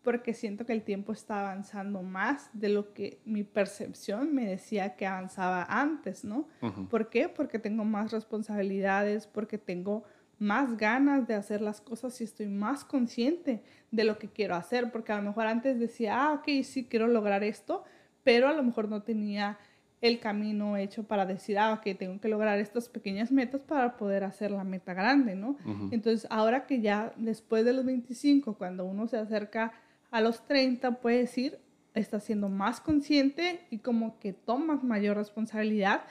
porque 0.03 0.33
siento 0.33 0.65
que 0.65 0.73
el 0.73 0.83
tiempo 0.83 1.11
está 1.11 1.41
avanzando 1.41 2.01
más 2.01 2.49
de 2.53 2.69
lo 2.69 2.93
que 2.93 3.19
mi 3.25 3.43
percepción 3.43 4.33
me 4.33 4.45
decía 4.45 4.95
que 4.95 5.05
avanzaba 5.05 5.65
antes, 5.69 6.23
¿no? 6.23 6.47
¿Por 6.89 7.09
qué? 7.09 7.27
Porque 7.27 7.59
tengo 7.59 7.83
más 7.83 8.11
responsabilidades, 8.11 9.27
porque 9.27 9.57
tengo 9.57 10.03
más 10.39 10.77
ganas 10.77 11.27
de 11.27 11.35
hacer 11.35 11.61
las 11.61 11.81
cosas 11.81 12.19
y 12.21 12.23
estoy 12.23 12.47
más 12.47 12.85
consciente 12.85 13.61
de 13.91 14.03
lo 14.05 14.17
que 14.17 14.29
quiero 14.29 14.55
hacer, 14.55 14.89
porque 14.91 15.11
a 15.11 15.17
lo 15.17 15.23
mejor 15.23 15.47
antes 15.47 15.77
decía, 15.77 16.23
ah, 16.23 16.33
ok, 16.33 16.63
sí 16.63 16.87
quiero 16.89 17.07
lograr 17.07 17.43
esto, 17.43 17.83
pero 18.23 18.47
a 18.47 18.53
lo 18.53 18.63
mejor 18.63 18.89
no 18.89 19.01
tenía 19.03 19.57
el 20.01 20.19
camino 20.19 20.77
hecho 20.77 21.03
para 21.03 21.25
decir, 21.25 21.57
ah, 21.57 21.73
ok, 21.73 21.97
tengo 21.97 22.19
que 22.21 22.29
lograr 22.29 22.57
estas 22.59 22.87
pequeñas 22.87 23.31
metas 23.31 23.61
para 23.61 23.97
poder 23.97 24.23
hacer 24.23 24.51
la 24.51 24.63
meta 24.63 24.93
grande, 24.93 25.35
¿no? 25.35 25.57
Entonces, 25.91 26.25
ahora 26.29 26.65
que 26.65 26.79
ya 26.79 27.13
después 27.17 27.65
de 27.65 27.73
los 27.73 27.85
25, 27.85 28.53
cuando 28.53 28.85
uno 28.85 29.07
se 29.07 29.17
acerca 29.17 29.73
a 30.09 30.21
los 30.21 30.45
30, 30.45 31.01
puede 31.01 31.17
decir, 31.17 31.59
está 31.93 32.19
siendo 32.19 32.47
más 32.47 32.79
consciente 32.79 33.59
y 33.69 33.79
como 33.79 34.19
que 34.19 34.31
tomas 34.31 34.83
mayor 34.83 35.17
responsabilidad 35.17 36.03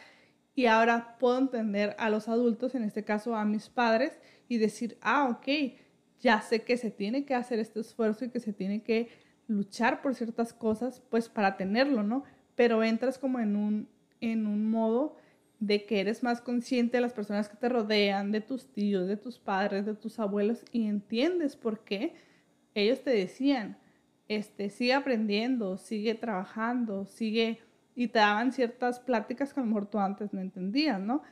y 0.55 0.67
ahora 0.67 1.17
puedo 1.19 1.39
entender 1.39 1.95
a 1.99 2.11
los 2.11 2.29
adultos, 2.29 2.75
en 2.75 2.83
este 2.83 3.05
caso 3.05 3.37
a 3.37 3.45
mis 3.45 3.69
padres, 3.69 4.19
y 4.49 4.59
decir, 4.59 4.99
ah, 5.01 5.29
ok, 5.31 5.77
ya 6.21 6.41
sé 6.43 6.63
que 6.63 6.77
se 6.77 6.91
tiene 6.91 7.25
que 7.25 7.35
hacer 7.35 7.59
este 7.59 7.81
esfuerzo 7.81 8.25
y 8.25 8.31
que 8.31 8.41
se 8.41 8.53
tiene 8.53 8.83
que 8.83 9.09
luchar 9.49 10.01
por 10.03 10.15
ciertas 10.15 10.53
cosas, 10.53 11.03
pues 11.11 11.29
para 11.29 11.57
tenerlo, 11.57 12.03
¿no? 12.03 12.25
pero 12.59 12.83
entras 12.83 13.19
como 13.19 13.39
en 13.39 13.55
un, 13.55 13.89
en 14.21 14.49
un 14.49 14.69
modo 14.69 15.15
de 15.61 15.87
que 15.87 16.01
eres 16.01 16.25
más 16.25 16.41
consciente 16.41 16.97
de 16.97 17.01
las 17.03 17.13
personas 17.13 17.49
que 17.49 17.57
te 17.57 17.69
rodean, 17.69 18.33
de 18.33 18.41
tus 18.41 18.67
tíos, 18.73 19.07
de 19.07 19.17
tus 19.17 19.39
padres, 19.39 19.87
de 19.87 19.95
tus 19.95 20.19
abuelos 20.19 20.65
y 20.73 20.89
entiendes 20.89 21.55
por 21.55 21.85
qué 21.85 22.17
ellos 22.75 23.05
te 23.05 23.11
decían, 23.11 23.79
este, 24.27 24.71
sigue 24.71 24.93
aprendiendo, 24.93 25.77
sigue 25.77 26.17
trabajando, 26.17 27.07
sigue 27.07 27.61
y 27.95 28.09
te 28.09 28.19
daban 28.19 28.51
ciertas 28.51 28.99
pláticas 28.99 29.55
que 29.55 29.61
a 29.61 29.63
lo 29.63 29.69
mejor 29.69 29.87
tú 29.87 30.01
antes 30.01 30.33
no 30.33 30.41
entendías, 30.41 31.01
¿no? 31.01 31.23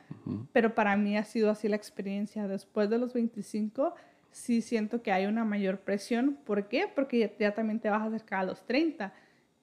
Pero 0.53 0.75
para 0.75 0.95
mí 0.95 1.17
ha 1.17 1.25
sido 1.25 1.49
así 1.49 1.67
la 1.67 1.75
experiencia. 1.75 2.47
Después 2.47 2.89
de 2.89 2.99
los 2.99 3.13
25, 3.13 3.95
sí 4.31 4.61
siento 4.61 5.01
que 5.01 5.11
hay 5.11 5.25
una 5.25 5.43
mayor 5.45 5.79
presión. 5.79 6.37
¿Por 6.45 6.67
qué? 6.67 6.91
Porque 6.93 7.19
ya, 7.19 7.37
ya 7.37 7.53
también 7.53 7.79
te 7.79 7.89
vas 7.89 8.01
a 8.01 8.05
acercar 8.05 8.41
a 8.41 8.43
los 8.43 8.65
30 8.65 9.13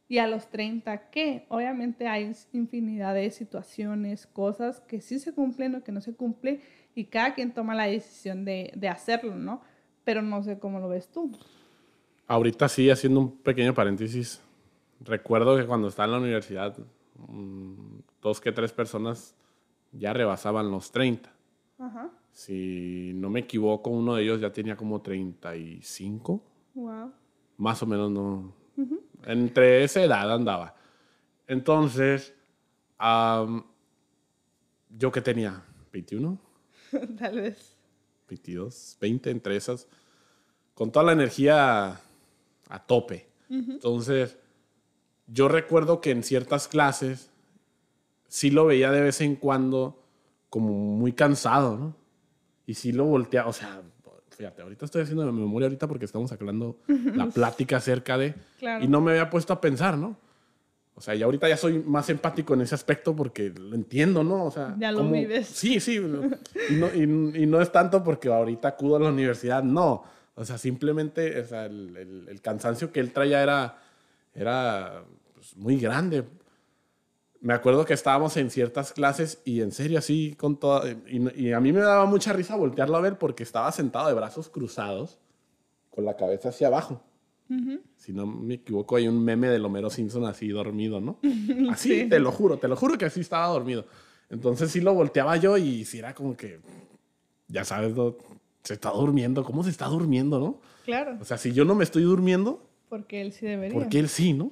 y 0.09 0.19
a 0.19 0.27
los 0.27 0.49
30, 0.49 1.11
¿qué? 1.11 1.47
Obviamente 1.49 2.07
hay 2.07 2.33
infinidad 2.53 3.15
de 3.15 3.31
situaciones, 3.31 4.27
cosas 4.27 4.81
que 4.81 5.01
sí 5.01 5.19
se 5.19 5.33
cumplen 5.33 5.75
o 5.77 5.83
que 5.83 5.93
no 5.93 6.01
se 6.01 6.15
cumplen 6.15 6.61
y 6.95 7.07
cada 7.07 7.35
quien 7.35 7.53
toma 7.53 7.75
la 7.75 7.87
decisión 7.87 8.45
de, 8.45 8.73
de 8.77 8.89
hacerlo, 8.89 9.35
¿no? 9.35 9.63
Pero 10.05 10.23
no 10.23 10.43
sé 10.43 10.59
cómo 10.59 10.79
lo 10.79 10.89
ves 10.89 11.09
tú. 11.09 11.33
Ahorita 12.27 12.69
sí, 12.69 12.91
haciendo 12.91 13.21
un 13.21 13.37
pequeño 13.39 13.75
paréntesis, 13.75 14.41
recuerdo 15.01 15.57
que 15.57 15.67
cuando 15.67 15.89
estaba 15.89 16.07
en 16.07 16.13
la 16.13 16.19
universidad, 16.19 16.77
mm, 17.29 17.99
dos 18.23 18.41
que 18.41 18.53
tres 18.53 18.73
personas 18.73 19.35
ya 19.93 20.13
rebasaban 20.13 20.71
los 20.71 20.91
30. 20.91 21.31
Ajá. 21.79 22.11
Si 22.35 23.13
no 23.15 23.31
me 23.31 23.41
equivoco, 23.41 23.89
uno 23.91 24.17
de 24.17 24.25
ellos 24.25 24.41
ya 24.41 24.53
tenía 24.53 24.77
como 24.77 25.01
35. 25.01 26.43
Wow. 26.75 27.13
Más 27.57 27.81
o 27.81 27.87
menos, 27.87 28.11
no, 28.11 28.53
entre 29.25 29.85
esa 29.85 30.03
edad 30.03 30.33
andaba. 30.33 30.75
Entonces, 31.47 32.35
yo 32.99 33.65
que 35.13 35.21
tenía 35.21 35.63
21. 35.93 36.37
Tal 37.19 37.37
vez. 37.37 37.77
22, 38.29 38.97
20, 39.01 39.31
entre 39.31 39.57
esas. 39.57 39.87
Con 40.75 40.91
toda 40.91 41.07
la 41.07 41.13
energía 41.13 42.01
a 42.69 42.87
tope. 42.87 43.29
Entonces, 43.49 44.37
yo 45.29 45.47
recuerdo 45.47 46.01
que 46.01 46.11
en 46.11 46.25
ciertas 46.25 46.67
clases 46.67 47.31
sí 48.27 48.51
lo 48.51 48.67
veía 48.67 48.91
de 48.91 49.03
vez 49.03 49.21
en 49.21 49.37
cuando 49.37 50.03
como 50.51 50.73
muy 50.73 51.13
cansado, 51.13 51.79
¿no? 51.79 52.04
Y 52.67 52.75
sí 52.75 52.93
lo 52.93 53.05
volteaba, 53.05 53.49
o 53.49 53.53
sea, 53.53 53.83
fíjate, 54.31 54.63
ahorita 54.63 54.85
estoy 54.85 55.03
haciendo 55.03 55.31
memoria 55.33 55.67
ahorita 55.67 55.87
porque 55.87 56.05
estamos 56.05 56.33
hablando 56.33 56.79
la 56.89 57.27
plática 57.27 57.77
acerca 57.77 58.19
de... 58.19 58.35
Y 58.81 58.89
no 58.89 59.01
me 59.01 59.13
había 59.13 59.31
puesto 59.31 59.53
a 59.53 59.61
pensar, 59.61 59.97
¿no? 59.99 60.17
O 60.97 61.01
sea, 61.01 61.15
y 61.15 61.23
ahorita 61.23 61.49
ya 61.49 61.57
soy 61.57 61.81
más 61.81 62.09
empático 62.09 62.55
en 62.55 62.61
ese 62.61 62.75
aspecto 62.75 63.17
porque 63.17 63.51
lo 63.51 63.75
entiendo, 63.75 64.23
¿no? 64.23 64.45
O 64.45 64.51
sea, 64.51 64.77
ya 64.79 64.93
lo 64.93 65.11
vives. 65.11 65.49
Sí, 65.49 65.81
sí. 65.81 65.97
Y 65.97 66.75
no, 66.75 66.95
y, 66.95 67.47
no, 67.47 67.61
es 67.61 67.73
tanto 67.73 68.05
porque 68.05 68.29
ahorita 68.29 68.69
acudo 68.69 68.97
a 68.97 69.01
la 69.01 69.09
universidad, 69.09 69.65
no. 69.65 70.05
O 70.37 70.45
sea, 70.45 70.57
simplemente 70.57 71.41
o 71.41 71.47
sea, 71.47 71.67
el, 71.67 72.27
el, 72.29 72.41
cansancio 72.41 72.93
que 72.93 73.01
él 73.01 73.13
traía 73.13 73.43
era, 73.43 73.79
era 74.35 75.03
pues, 75.35 75.57
muy 75.57 75.79
grande 75.79 76.25
me 77.45 77.53
acuerdo 77.53 77.85
que 77.85 77.93
estábamos 77.93 78.39
en 78.39 78.51
ciertas 78.51 78.95
clases 78.95 79.43
y 79.45 79.61
en 79.61 79.71
serio 79.71 79.99
así 79.99 80.35
con 80.35 80.57
toda... 80.57 80.91
Y, 81.07 81.53
a 81.53 81.61
mí 81.61 81.75
me 81.75 81.81
daba 81.81 82.07
mucha 82.07 82.33
risa 82.33 82.57
voltearlo 82.57 82.97
a 82.97 83.03
ver 83.03 83.19
porque 83.19 83.43
estaba 83.43 83.71
sentado 83.71 84.09
de 84.09 84.15
brazos 84.15 84.49
cruzados 84.49 85.19
con 85.91 86.07
la 86.07 86.17
cabeza 86.17 86.49
hacia 86.49 86.69
abajo. 86.69 87.03
Si 87.99 88.15
no 88.15 88.27
me 88.27 88.55
equivoco, 88.55 88.97
hay 88.97 89.09
un 89.09 89.23
meme 89.23 89.49
de 89.49 89.61
Homero 89.61 89.91
Simpson 89.91 90.25
así 90.25 90.49
dormido, 90.49 91.03
¿no? 91.03 91.19
Así, 91.71 92.09
te 92.09 92.19
lo 92.19 92.33
juro, 92.33 92.57
te 92.57 92.67
lo 92.67 92.77
juro 92.77 92.97
que 92.97 93.05
así 93.05 93.21
estaba 93.21 93.47
dormido. 93.49 93.85
Entonces 94.31 94.71
sí 94.71 94.81
lo 94.81 94.95
volteaba 94.95 95.37
yo 95.37 95.59
y 95.59 95.85
sí 95.85 95.99
era 95.99 96.15
como 96.15 96.39
que, 96.39 96.61
ya 97.49 97.63
sabes, 97.67 97.93
se 98.63 98.73
está 98.73 98.91
durmiendo. 98.91 99.45
¿Cómo 99.45 99.63
se 99.63 99.69
está 99.69 99.85
durmiendo, 99.87 100.39
no? 100.41 100.61
Claro. 100.87 101.19
O 101.21 101.25
sea, 101.27 101.37
si 101.37 101.53
yo 101.53 101.67
no 101.67 101.75
me 101.75 101.85
estoy 101.85 102.05
durmiendo... 102.05 102.67
Porque 102.89 103.21
él 103.21 103.33
sí 103.33 103.45
debería. 103.45 103.79
Porque 103.79 103.99
él 103.99 104.09
sí, 104.09 104.33
¿no? 104.33 104.51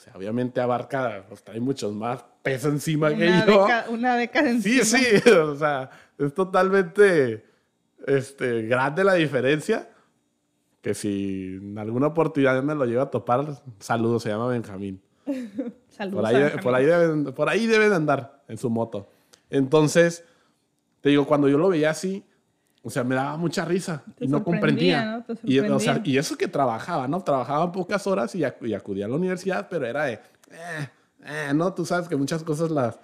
O 0.00 0.02
sea, 0.02 0.14
obviamente 0.16 0.62
abarca, 0.62 1.26
pues, 1.28 1.44
hay 1.52 1.60
muchos 1.60 1.92
más 1.92 2.24
peso 2.42 2.70
encima 2.70 3.14
que 3.14 3.26
yo. 3.46 3.66
una 3.90 4.16
década 4.16 4.48
encima. 4.48 4.82
Sí, 4.82 5.04
sí, 5.22 5.30
o 5.38 5.54
sea, 5.56 5.90
es 6.16 6.32
totalmente 6.32 7.44
este, 8.06 8.62
grande 8.62 9.04
la 9.04 9.12
diferencia. 9.12 9.90
Que 10.80 10.94
si 10.94 11.58
en 11.60 11.76
alguna 11.76 12.06
oportunidad 12.06 12.62
me 12.62 12.74
lo 12.74 12.86
llevo 12.86 13.02
a 13.02 13.10
topar, 13.10 13.44
saludos, 13.78 14.22
se 14.22 14.30
llama 14.30 14.46
Benjamín. 14.46 15.02
saludos. 15.90 16.22
Por 16.22 16.24
ahí, 16.24 16.34
Benjamín. 16.34 16.62
Por, 16.62 16.74
ahí 16.74 16.86
deben, 16.86 17.24
por 17.34 17.48
ahí 17.50 17.66
deben 17.66 17.92
andar 17.92 18.42
en 18.48 18.56
su 18.56 18.70
moto. 18.70 19.06
Entonces, 19.50 20.24
te 21.02 21.10
digo, 21.10 21.26
cuando 21.26 21.46
yo 21.46 21.58
lo 21.58 21.68
veía 21.68 21.90
así, 21.90 22.24
o 22.82 22.90
sea, 22.90 23.04
me 23.04 23.14
daba 23.14 23.36
mucha 23.36 23.64
risa 23.64 24.02
y 24.18 24.26
no 24.26 24.42
comprendía. 24.42 25.24
y, 25.42 25.58
o 25.58 25.80
sea, 25.80 26.00
y, 26.04 26.16
eso 26.16 26.36
que 26.36 26.48
trabajaba, 26.48 27.08
¿no? 27.08 27.22
Trabajaba 27.22 27.72
pocas 27.72 28.06
horas 28.06 28.34
y, 28.34 28.44
acudía 28.44 29.06
a 29.06 29.08
la 29.08 29.16
universidad, 29.16 29.68
pero 29.68 29.86
era 29.86 30.04
de, 30.04 30.14
eh, 30.14 30.88
Eh, 31.24 31.52
no, 31.54 31.72
tú 31.74 31.84
sabes 31.84 32.08
que 32.08 32.16
muchas 32.16 32.42
cosas 32.42 32.70
las, 32.70 32.98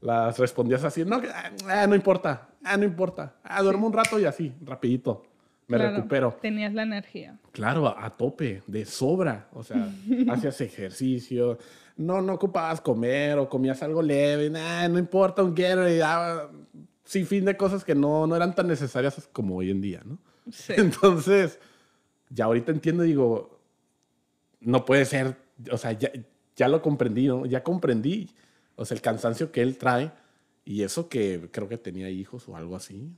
las 0.00 0.38
respondías 0.38 0.82
así, 0.84 1.04
no, 1.04 1.22
eh, 1.22 1.86
no 1.88 1.94
importa, 1.94 2.48
eh, 2.64 2.76
no 2.76 2.84
importa, 2.84 3.36
ah, 3.44 3.62
duermo 3.62 3.86
un 3.86 3.92
rato 3.92 4.18
y 4.18 4.24
así, 4.24 4.52
rapidito, 4.62 5.24
me 5.68 5.78
recupero. 5.78 6.36
Tenías 6.42 6.74
la 6.74 6.82
energía. 6.82 7.38
Claro, 7.52 7.86
a, 7.86 8.10
tope, 8.10 8.62
de 8.66 8.84
sobra, 8.84 9.48
o 9.52 9.62
sea, 9.62 9.88
hacías 10.30 10.60
ejercicio, 10.60 11.58
no, 11.96 12.20
no 12.20 12.34
ocupabas 12.34 12.80
comer 12.80 13.38
o 13.38 13.48
comías 13.48 13.82
algo 13.82 14.02
leve, 14.02 14.50
no 14.50 14.98
importa, 14.98 15.44
un 15.44 15.54
ah, 16.02 16.48
sin 17.10 17.26
fin 17.26 17.44
de 17.44 17.56
cosas 17.56 17.82
que 17.82 17.96
no, 17.96 18.28
no 18.28 18.36
eran 18.36 18.54
tan 18.54 18.68
necesarias 18.68 19.28
como 19.32 19.56
hoy 19.56 19.72
en 19.72 19.80
día, 19.80 20.00
¿no? 20.04 20.16
Sí. 20.52 20.74
Entonces, 20.76 21.58
ya 22.28 22.44
ahorita 22.44 22.70
entiendo, 22.70 23.02
digo, 23.02 23.58
no 24.60 24.84
puede 24.84 25.04
ser, 25.04 25.36
o 25.72 25.76
sea, 25.76 25.90
ya, 25.90 26.12
ya 26.54 26.68
lo 26.68 26.80
comprendí, 26.80 27.26
¿no? 27.26 27.46
Ya 27.46 27.64
comprendí, 27.64 28.30
o 28.76 28.84
sea, 28.84 28.94
el 28.94 29.00
cansancio 29.00 29.50
que 29.50 29.60
él 29.60 29.76
trae 29.76 30.12
y 30.64 30.84
eso 30.84 31.08
que 31.08 31.48
creo 31.50 31.68
que 31.68 31.78
tenía 31.78 32.08
hijos 32.08 32.48
o 32.48 32.56
algo 32.56 32.76
así. 32.76 33.10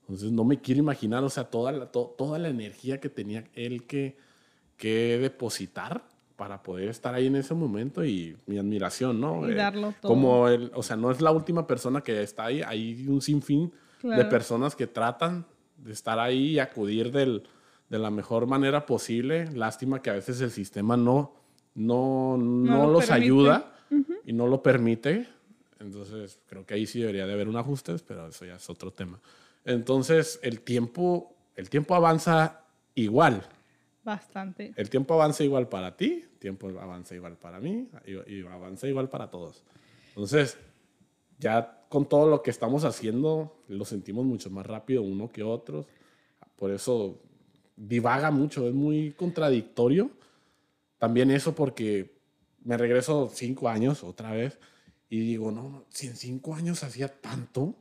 Entonces, 0.00 0.32
no 0.32 0.42
me 0.42 0.60
quiero 0.60 0.80
imaginar, 0.80 1.22
o 1.22 1.30
sea, 1.30 1.44
toda 1.44 1.70
la, 1.70 1.92
toda 1.92 2.40
la 2.40 2.48
energía 2.48 2.98
que 2.98 3.08
tenía 3.08 3.44
él 3.54 3.86
que, 3.86 4.16
que 4.76 5.16
depositar 5.18 6.08
para 6.36 6.62
poder 6.62 6.88
estar 6.88 7.14
ahí 7.14 7.26
en 7.26 7.36
ese 7.36 7.54
momento 7.54 8.04
y 8.04 8.36
mi 8.46 8.58
admiración, 8.58 9.20
¿no? 9.20 9.48
Y 9.48 9.52
eh, 9.52 9.54
darlo 9.54 9.94
todo. 10.00 10.12
Como 10.12 10.48
él, 10.48 10.70
o 10.74 10.82
sea, 10.82 10.96
no 10.96 11.10
es 11.10 11.20
la 11.20 11.30
última 11.30 11.66
persona 11.66 12.02
que 12.02 12.22
está 12.22 12.46
ahí, 12.46 12.62
hay 12.62 13.06
un 13.08 13.20
sinfín 13.22 13.72
de 14.02 14.24
personas 14.26 14.76
que 14.76 14.86
tratan 14.86 15.46
de 15.78 15.92
estar 15.92 16.18
ahí 16.18 16.52
y 16.52 16.58
acudir 16.58 17.10
del, 17.10 17.42
de 17.88 17.98
la 17.98 18.10
mejor 18.10 18.46
manera 18.46 18.86
posible. 18.86 19.50
Lástima 19.52 20.00
que 20.00 20.10
a 20.10 20.14
veces 20.14 20.40
el 20.40 20.50
sistema 20.50 20.96
no, 20.96 21.34
no, 21.74 22.36
no, 22.38 22.90
los 22.90 23.10
ayuda 23.10 23.72
y 24.24 24.32
no 24.32 24.46
lo 24.46 24.62
permite. 24.62 25.28
Entonces, 25.80 26.38
creo 26.46 26.64
que 26.64 26.74
ahí 26.74 26.86
sí 26.86 27.00
debería 27.00 27.26
de 27.26 27.32
haber 27.32 27.48
un 27.48 27.56
ajuste, 27.56 27.96
pero 28.06 28.28
eso 28.28 28.44
ya 28.44 28.56
es 28.56 28.70
otro 28.70 28.92
tema. 28.92 29.20
Entonces, 29.64 30.38
el 30.42 30.60
tiempo, 30.60 31.34
el 31.54 31.68
tiempo 31.68 31.94
avanza 31.94 32.62
igual. 32.94 33.42
Bastante. 34.06 34.72
El 34.76 34.88
tiempo 34.88 35.14
avanza 35.14 35.42
igual 35.42 35.68
para 35.68 35.96
ti, 35.96 36.24
el 36.32 36.38
tiempo 36.38 36.68
avanza 36.68 37.16
igual 37.16 37.36
para 37.36 37.58
mí 37.58 37.88
y, 38.06 38.46
avanza 38.46 38.86
igual 38.86 39.08
para 39.08 39.28
todos. 39.28 39.64
Entonces, 40.10 40.56
ya 41.40 41.84
con 41.88 42.08
todo 42.08 42.30
lo 42.30 42.40
que 42.40 42.52
estamos 42.52 42.84
haciendo, 42.84 43.64
lo 43.66 43.84
sentimos 43.84 44.24
mucho 44.24 44.48
más 44.48 44.64
rápido 44.64 45.02
uno 45.02 45.28
que 45.32 45.42
otros. 45.42 45.88
Por 46.54 46.70
eso 46.70 47.20
divaga 47.74 48.30
mucho, 48.30 48.68
es 48.68 48.74
muy 48.74 49.10
contradictorio. 49.10 50.12
También 50.98 51.32
eso 51.32 51.56
porque 51.56 52.16
me 52.62 52.76
regreso 52.76 53.28
cinco 53.34 53.68
años 53.68 54.04
otra 54.04 54.30
vez 54.30 54.60
y 55.10 55.18
digo, 55.18 55.50
no, 55.50 55.84
si 55.88 56.06
en 56.06 56.14
cinco 56.14 56.54
años 56.54 56.84
hacía 56.84 57.08
tanto, 57.08 57.74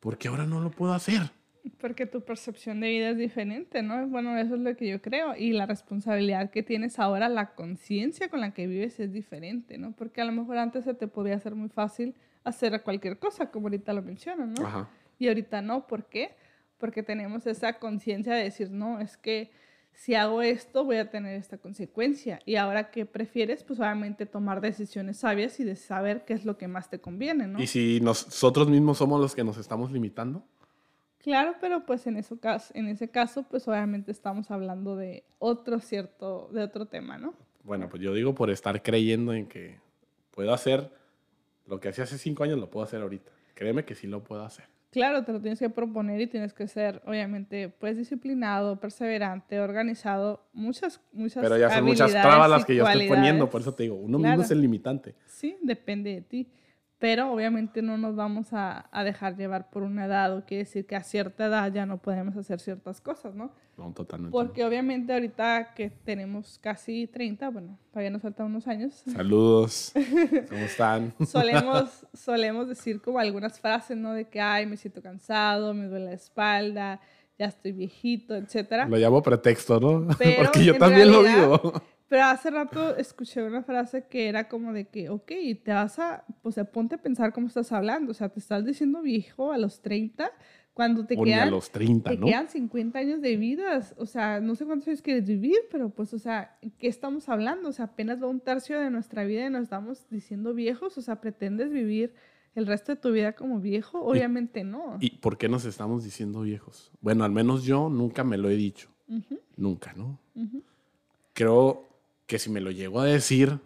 ¿por 0.00 0.18
qué 0.18 0.26
ahora 0.26 0.44
no 0.44 0.60
lo 0.60 0.72
puedo 0.72 0.92
hacer? 0.92 1.30
Porque 1.78 2.06
tu 2.06 2.22
percepción 2.22 2.80
de 2.80 2.88
vida 2.88 3.10
es 3.10 3.18
diferente, 3.18 3.82
¿no? 3.82 4.06
Bueno, 4.08 4.36
eso 4.38 4.54
es 4.54 4.60
lo 4.60 4.76
que 4.76 4.88
yo 4.88 5.02
creo. 5.02 5.34
Y 5.36 5.52
la 5.52 5.66
responsabilidad 5.66 6.50
que 6.50 6.62
tienes 6.62 6.98
ahora, 6.98 7.28
la 7.28 7.54
conciencia 7.54 8.28
con 8.28 8.40
la 8.40 8.52
que 8.52 8.66
vives 8.66 8.98
es 9.00 9.12
diferente, 9.12 9.78
¿no? 9.78 9.92
Porque 9.92 10.20
a 10.20 10.24
lo 10.24 10.32
mejor 10.32 10.58
antes 10.58 10.84
se 10.84 10.94
te 10.94 11.08
podía 11.08 11.34
hacer 11.34 11.54
muy 11.54 11.68
fácil 11.68 12.14
hacer 12.44 12.82
cualquier 12.82 13.18
cosa, 13.18 13.50
como 13.50 13.66
ahorita 13.66 13.92
lo 13.92 14.02
mencionan, 14.02 14.54
¿no? 14.54 14.66
Ajá. 14.66 14.88
Y 15.18 15.28
ahorita 15.28 15.62
no, 15.62 15.86
¿por 15.86 16.06
qué? 16.06 16.36
Porque 16.78 17.02
tenemos 17.02 17.46
esa 17.46 17.78
conciencia 17.78 18.34
de 18.34 18.44
decir, 18.44 18.70
no, 18.70 19.00
es 19.00 19.16
que 19.16 19.50
si 19.96 20.14
hago 20.14 20.42
esto 20.42 20.84
voy 20.84 20.96
a 20.96 21.10
tener 21.10 21.34
esta 21.34 21.58
consecuencia. 21.58 22.40
Y 22.44 22.56
ahora 22.56 22.90
que 22.90 23.06
prefieres, 23.06 23.64
pues 23.64 23.80
obviamente 23.80 24.26
tomar 24.26 24.60
decisiones 24.60 25.16
sabias 25.18 25.58
y 25.58 25.64
de 25.64 25.74
saber 25.74 26.24
qué 26.24 26.34
es 26.34 26.44
lo 26.44 26.58
que 26.58 26.68
más 26.68 26.90
te 26.90 27.00
conviene, 27.00 27.46
¿no? 27.46 27.60
¿Y 27.60 27.66
si 27.66 28.00
nosotros 28.00 28.68
mismos 28.68 28.98
somos 28.98 29.20
los 29.20 29.34
que 29.34 29.42
nos 29.42 29.56
estamos 29.56 29.90
limitando? 29.90 30.44
Claro, 31.26 31.56
pero 31.60 31.84
pues 31.84 32.06
en, 32.06 32.18
eso, 32.18 32.38
en 32.72 32.86
ese 32.86 33.08
caso, 33.08 33.42
pues 33.42 33.66
obviamente 33.66 34.12
estamos 34.12 34.52
hablando 34.52 34.94
de 34.94 35.24
otro 35.40 35.80
cierto, 35.80 36.48
de 36.52 36.62
otro 36.62 36.86
tema, 36.86 37.18
¿no? 37.18 37.34
Bueno, 37.64 37.88
pues 37.88 38.00
yo 38.00 38.14
digo 38.14 38.32
por 38.32 38.48
estar 38.48 38.80
creyendo 38.80 39.34
en 39.34 39.46
que 39.48 39.80
puedo 40.30 40.54
hacer 40.54 40.88
lo 41.66 41.80
que 41.80 41.88
hacía 41.88 42.04
hace 42.04 42.16
cinco 42.16 42.44
años, 42.44 42.60
lo 42.60 42.70
puedo 42.70 42.84
hacer 42.84 43.02
ahorita. 43.02 43.32
Créeme 43.54 43.84
que 43.84 43.96
sí 43.96 44.06
lo 44.06 44.22
puedo 44.22 44.44
hacer. 44.44 44.66
Claro, 44.92 45.24
te 45.24 45.32
lo 45.32 45.40
tienes 45.40 45.58
que 45.58 45.68
proponer 45.68 46.20
y 46.20 46.28
tienes 46.28 46.54
que 46.54 46.68
ser, 46.68 47.02
obviamente, 47.04 47.70
pues 47.70 47.96
disciplinado, 47.96 48.78
perseverante, 48.78 49.58
organizado, 49.58 50.46
muchas, 50.52 51.00
muchas 51.10 51.42
Pero 51.42 51.58
ya 51.58 51.70
son 51.70 51.86
muchas 51.86 52.12
trabas 52.12 52.48
las 52.48 52.64
que 52.64 52.76
yo 52.76 52.86
estoy 52.86 53.08
poniendo, 53.08 53.50
por 53.50 53.62
eso 53.62 53.74
te 53.74 53.82
digo, 53.82 53.96
uno 53.96 54.16
mismo 54.20 54.42
es 54.42 54.52
el 54.52 54.60
limitante. 54.60 55.16
Sí, 55.26 55.56
depende 55.60 56.14
de 56.14 56.22
ti 56.22 56.48
pero 56.98 57.30
obviamente 57.30 57.82
no 57.82 57.98
nos 57.98 58.16
vamos 58.16 58.52
a, 58.52 58.88
a, 58.90 59.04
dejar 59.04 59.36
llevar 59.36 59.68
por 59.70 59.82
una 59.82 60.06
edad 60.06 60.36
o 60.36 60.46
quiere 60.46 60.64
decir 60.64 60.86
que 60.86 60.96
a 60.96 61.02
cierta 61.02 61.46
edad 61.46 61.70
ya 61.70 61.84
no 61.84 61.98
podemos 61.98 62.36
hacer 62.36 62.58
ciertas 62.58 63.00
cosas, 63.02 63.34
¿no? 63.34 63.52
No, 63.76 63.92
totalmente. 63.92 64.32
Porque 64.32 64.64
obviamente 64.64 65.12
ahorita 65.12 65.74
que 65.74 65.90
tenemos 65.90 66.58
casi 66.62 67.06
30, 67.06 67.50
bueno, 67.50 67.78
todavía 67.90 68.10
nos 68.10 68.22
faltan 68.22 68.46
unos 68.46 68.66
años. 68.66 68.94
Saludos, 69.12 69.92
¿cómo 70.48 70.64
están? 70.64 71.12
solemos, 71.26 72.06
solemos 72.14 72.68
decir 72.68 73.02
como 73.02 73.18
algunas 73.18 73.60
frases, 73.60 73.98
¿no? 73.98 74.14
De 74.14 74.28
que, 74.28 74.40
ay, 74.40 74.64
me 74.64 74.78
siento 74.78 75.02
cansado, 75.02 75.74
me 75.74 75.88
duele 75.88 76.06
la 76.06 76.12
espalda, 76.14 77.00
ya 77.38 77.46
estoy 77.46 77.72
viejito, 77.72 78.34
etcétera. 78.34 78.88
Lo 78.88 78.96
llamo 78.96 79.22
pretexto, 79.22 79.78
¿no? 79.78 80.06
Porque 80.38 80.64
yo 80.64 80.78
también 80.78 81.12
lo 81.12 81.22
digo 81.22 81.82
pero 82.08 82.24
hace 82.24 82.50
rato 82.50 82.96
escuché 82.96 83.42
una 83.42 83.62
frase 83.62 84.04
que 84.08 84.28
era 84.28 84.48
como 84.48 84.72
de 84.72 84.86
que, 84.86 85.08
ok, 85.08 85.32
te 85.62 85.72
vas 85.72 85.98
a, 85.98 86.24
pues 86.42 86.56
ponte 86.72 86.94
a 86.94 86.98
pensar 86.98 87.32
cómo 87.32 87.48
estás 87.48 87.72
hablando. 87.72 88.12
O 88.12 88.14
sea, 88.14 88.28
te 88.28 88.38
estás 88.38 88.64
diciendo 88.64 89.02
viejo 89.02 89.52
a 89.52 89.58
los 89.58 89.80
30 89.80 90.30
cuando 90.72 91.06
te 91.06 91.16
quedan, 91.16 91.48
a 91.48 91.50
los 91.50 91.70
30, 91.70 92.10
te 92.10 92.20
quedan 92.20 92.48
50 92.48 92.98
años 92.98 93.22
de 93.22 93.36
vida. 93.36 93.80
O 93.96 94.06
sea, 94.06 94.40
no 94.40 94.54
sé 94.54 94.66
cuántos 94.66 94.86
años 94.88 95.02
quieres 95.02 95.26
vivir, 95.26 95.56
pero 95.70 95.88
pues, 95.88 96.12
o 96.14 96.18
sea, 96.18 96.56
¿qué 96.78 96.86
estamos 96.86 97.28
hablando? 97.28 97.70
O 97.70 97.72
sea, 97.72 97.86
apenas 97.86 98.22
va 98.22 98.28
un 98.28 98.40
tercio 98.40 98.78
de 98.78 98.90
nuestra 98.90 99.24
vida 99.24 99.46
y 99.46 99.50
nos 99.50 99.64
estamos 99.64 100.06
diciendo 100.10 100.54
viejos. 100.54 100.96
O 100.98 101.02
sea, 101.02 101.20
¿pretendes 101.20 101.72
vivir 101.72 102.14
el 102.54 102.66
resto 102.66 102.94
de 102.94 103.00
tu 103.00 103.10
vida 103.10 103.32
como 103.32 103.58
viejo? 103.58 104.00
Obviamente 104.00 104.62
no. 104.62 104.98
¿Y 105.00 105.10
por 105.16 105.38
qué 105.38 105.48
nos 105.48 105.64
estamos 105.64 106.04
diciendo 106.04 106.42
viejos? 106.42 106.92
Bueno, 107.00 107.24
al 107.24 107.32
menos 107.32 107.64
yo 107.64 107.88
nunca 107.88 108.22
me 108.22 108.36
lo 108.36 108.48
he 108.48 108.56
dicho. 108.56 108.90
Nunca, 109.56 109.92
¿no? 109.94 110.20
Creo 111.32 111.85
que 112.26 112.38
si 112.38 112.50
me 112.50 112.60
lo 112.60 112.70
llego 112.70 113.00
a 113.00 113.04
decir, 113.04 113.58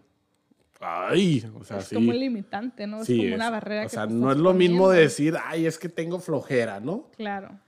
ay, 0.81 1.45
o 1.59 1.65
sea, 1.65 1.79
es 1.79 1.89
como 1.89 2.11
un 2.11 2.19
limitante, 2.19 2.87
¿no? 2.87 3.03
Es 3.03 3.09
como 3.09 3.35
una 3.35 3.51
barrera. 3.51 3.87
O 3.87 3.89
sea, 3.89 4.07
no 4.07 4.31
es 4.33 4.39
lo 4.39 4.53
mismo 4.53 4.91
decir, 4.91 5.37
ay, 5.45 5.67
es 5.67 5.79
que 5.79 5.89
tengo 5.89 6.21
flojera, 6.21 6.81
¿no? 6.81 7.09
Claro. 7.17 7.59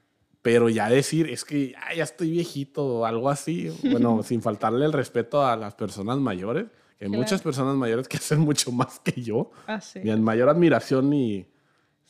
Pero 0.42 0.68
ya 0.68 0.88
decir, 0.88 1.30
es 1.30 1.44
que 1.44 1.74
ay, 1.80 1.98
ya 1.98 2.04
estoy 2.04 2.30
viejito 2.32 2.84
o 2.84 3.04
algo 3.06 3.30
así, 3.30 3.70
bueno, 3.90 4.22
sin 4.22 4.42
faltarle 4.42 4.84
el 4.84 4.92
respeto 4.92 5.46
a 5.46 5.56
las 5.56 5.74
personas 5.74 6.18
mayores, 6.18 6.66
que 6.98 7.06
hay 7.06 7.10
muchas 7.10 7.42
personas 7.42 7.74
mayores 7.74 8.06
que 8.06 8.16
hacen 8.16 8.40
mucho 8.40 8.70
más 8.70 9.00
que 9.00 9.22
yo. 9.22 9.50
Ah, 9.66 9.80
sí. 9.80 10.00
Mi 10.00 10.14
mayor 10.16 10.48
admiración 10.48 11.12
y 11.12 11.46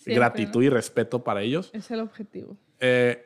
gratitud 0.05 0.63
y 0.63 0.69
respeto 0.69 1.23
para 1.23 1.43
ellos. 1.43 1.71
Es 1.73 1.91
el 1.91 2.01
objetivo. 2.01 2.57
Eh, 2.81 3.25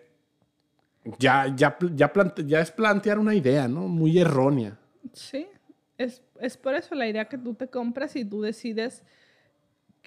ya, 1.19 1.53
ya, 1.57 1.77
ya, 1.95 2.13
ya 2.45 2.61
es 2.61 2.71
plantear 2.71 3.19
una 3.19 3.35
idea, 3.35 3.69
¿no? 3.69 3.89
Muy 3.89 4.19
errónea. 4.19 4.79
Sí, 5.17 5.47
es, 5.97 6.23
es 6.41 6.57
por 6.57 6.75
eso 6.75 6.95
la 6.95 7.09
idea 7.09 7.25
que 7.25 7.39
tú 7.39 7.55
te 7.55 7.69
compras 7.69 8.15
y 8.17 8.25
tú 8.25 8.43
decides 8.43 9.03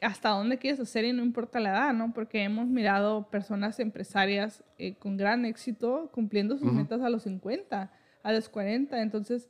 hasta 0.01 0.29
dónde 0.29 0.57
quieres 0.57 0.79
hacer 0.79 1.03
y 1.05 1.13
no 1.13 1.23
importa 1.23 1.59
la 1.59 1.71
edad, 1.71 1.93
¿no? 1.93 2.13
Porque 2.13 2.43
hemos 2.43 2.67
mirado 2.67 3.29
personas 3.29 3.79
empresarias 3.79 4.63
eh, 4.77 4.95
con 4.95 5.17
gran 5.17 5.45
éxito 5.45 6.09
cumpliendo 6.13 6.57
sus 6.57 6.71
metas 6.71 7.01
a 7.01 7.09
los 7.09 7.23
50, 7.23 7.91
a 8.23 8.31
los 8.31 8.49
40. 8.49 9.01
Entonces, 9.01 9.49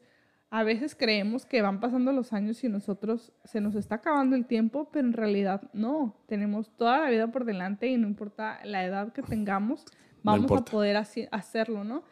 a 0.50 0.64
veces 0.64 0.96
creemos 0.96 1.46
que 1.46 1.62
van 1.62 1.80
pasando 1.80 2.12
los 2.12 2.34
años 2.34 2.64
y 2.64 2.70
nosotros 2.70 3.32
se 3.44 3.62
nos 3.62 3.76
está 3.76 3.96
acabando 3.96 4.36
el 4.36 4.46
tiempo, 4.46 4.90
pero 4.92 5.08
en 5.08 5.14
realidad 5.14 5.70
no. 5.74 6.16
Tenemos 6.26 6.72
toda 6.78 7.02
la 7.02 7.10
vida 7.10 7.28
por 7.28 7.46
delante 7.46 7.88
y 7.88 7.98
no 7.98 8.08
importa 8.08 8.60
la 8.64 8.84
edad 8.84 9.14
que 9.14 9.22
tengamos, 9.22 9.86
vamos 10.24 10.52
a 10.52 10.66
poder 10.66 10.98
hacerlo, 10.98 11.84
¿no? 11.84 12.04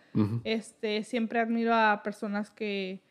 este, 0.43 1.03
siempre 1.03 1.39
admiro 1.39 1.73
a 1.73 2.01
personas 2.03 2.51
que 2.51 3.06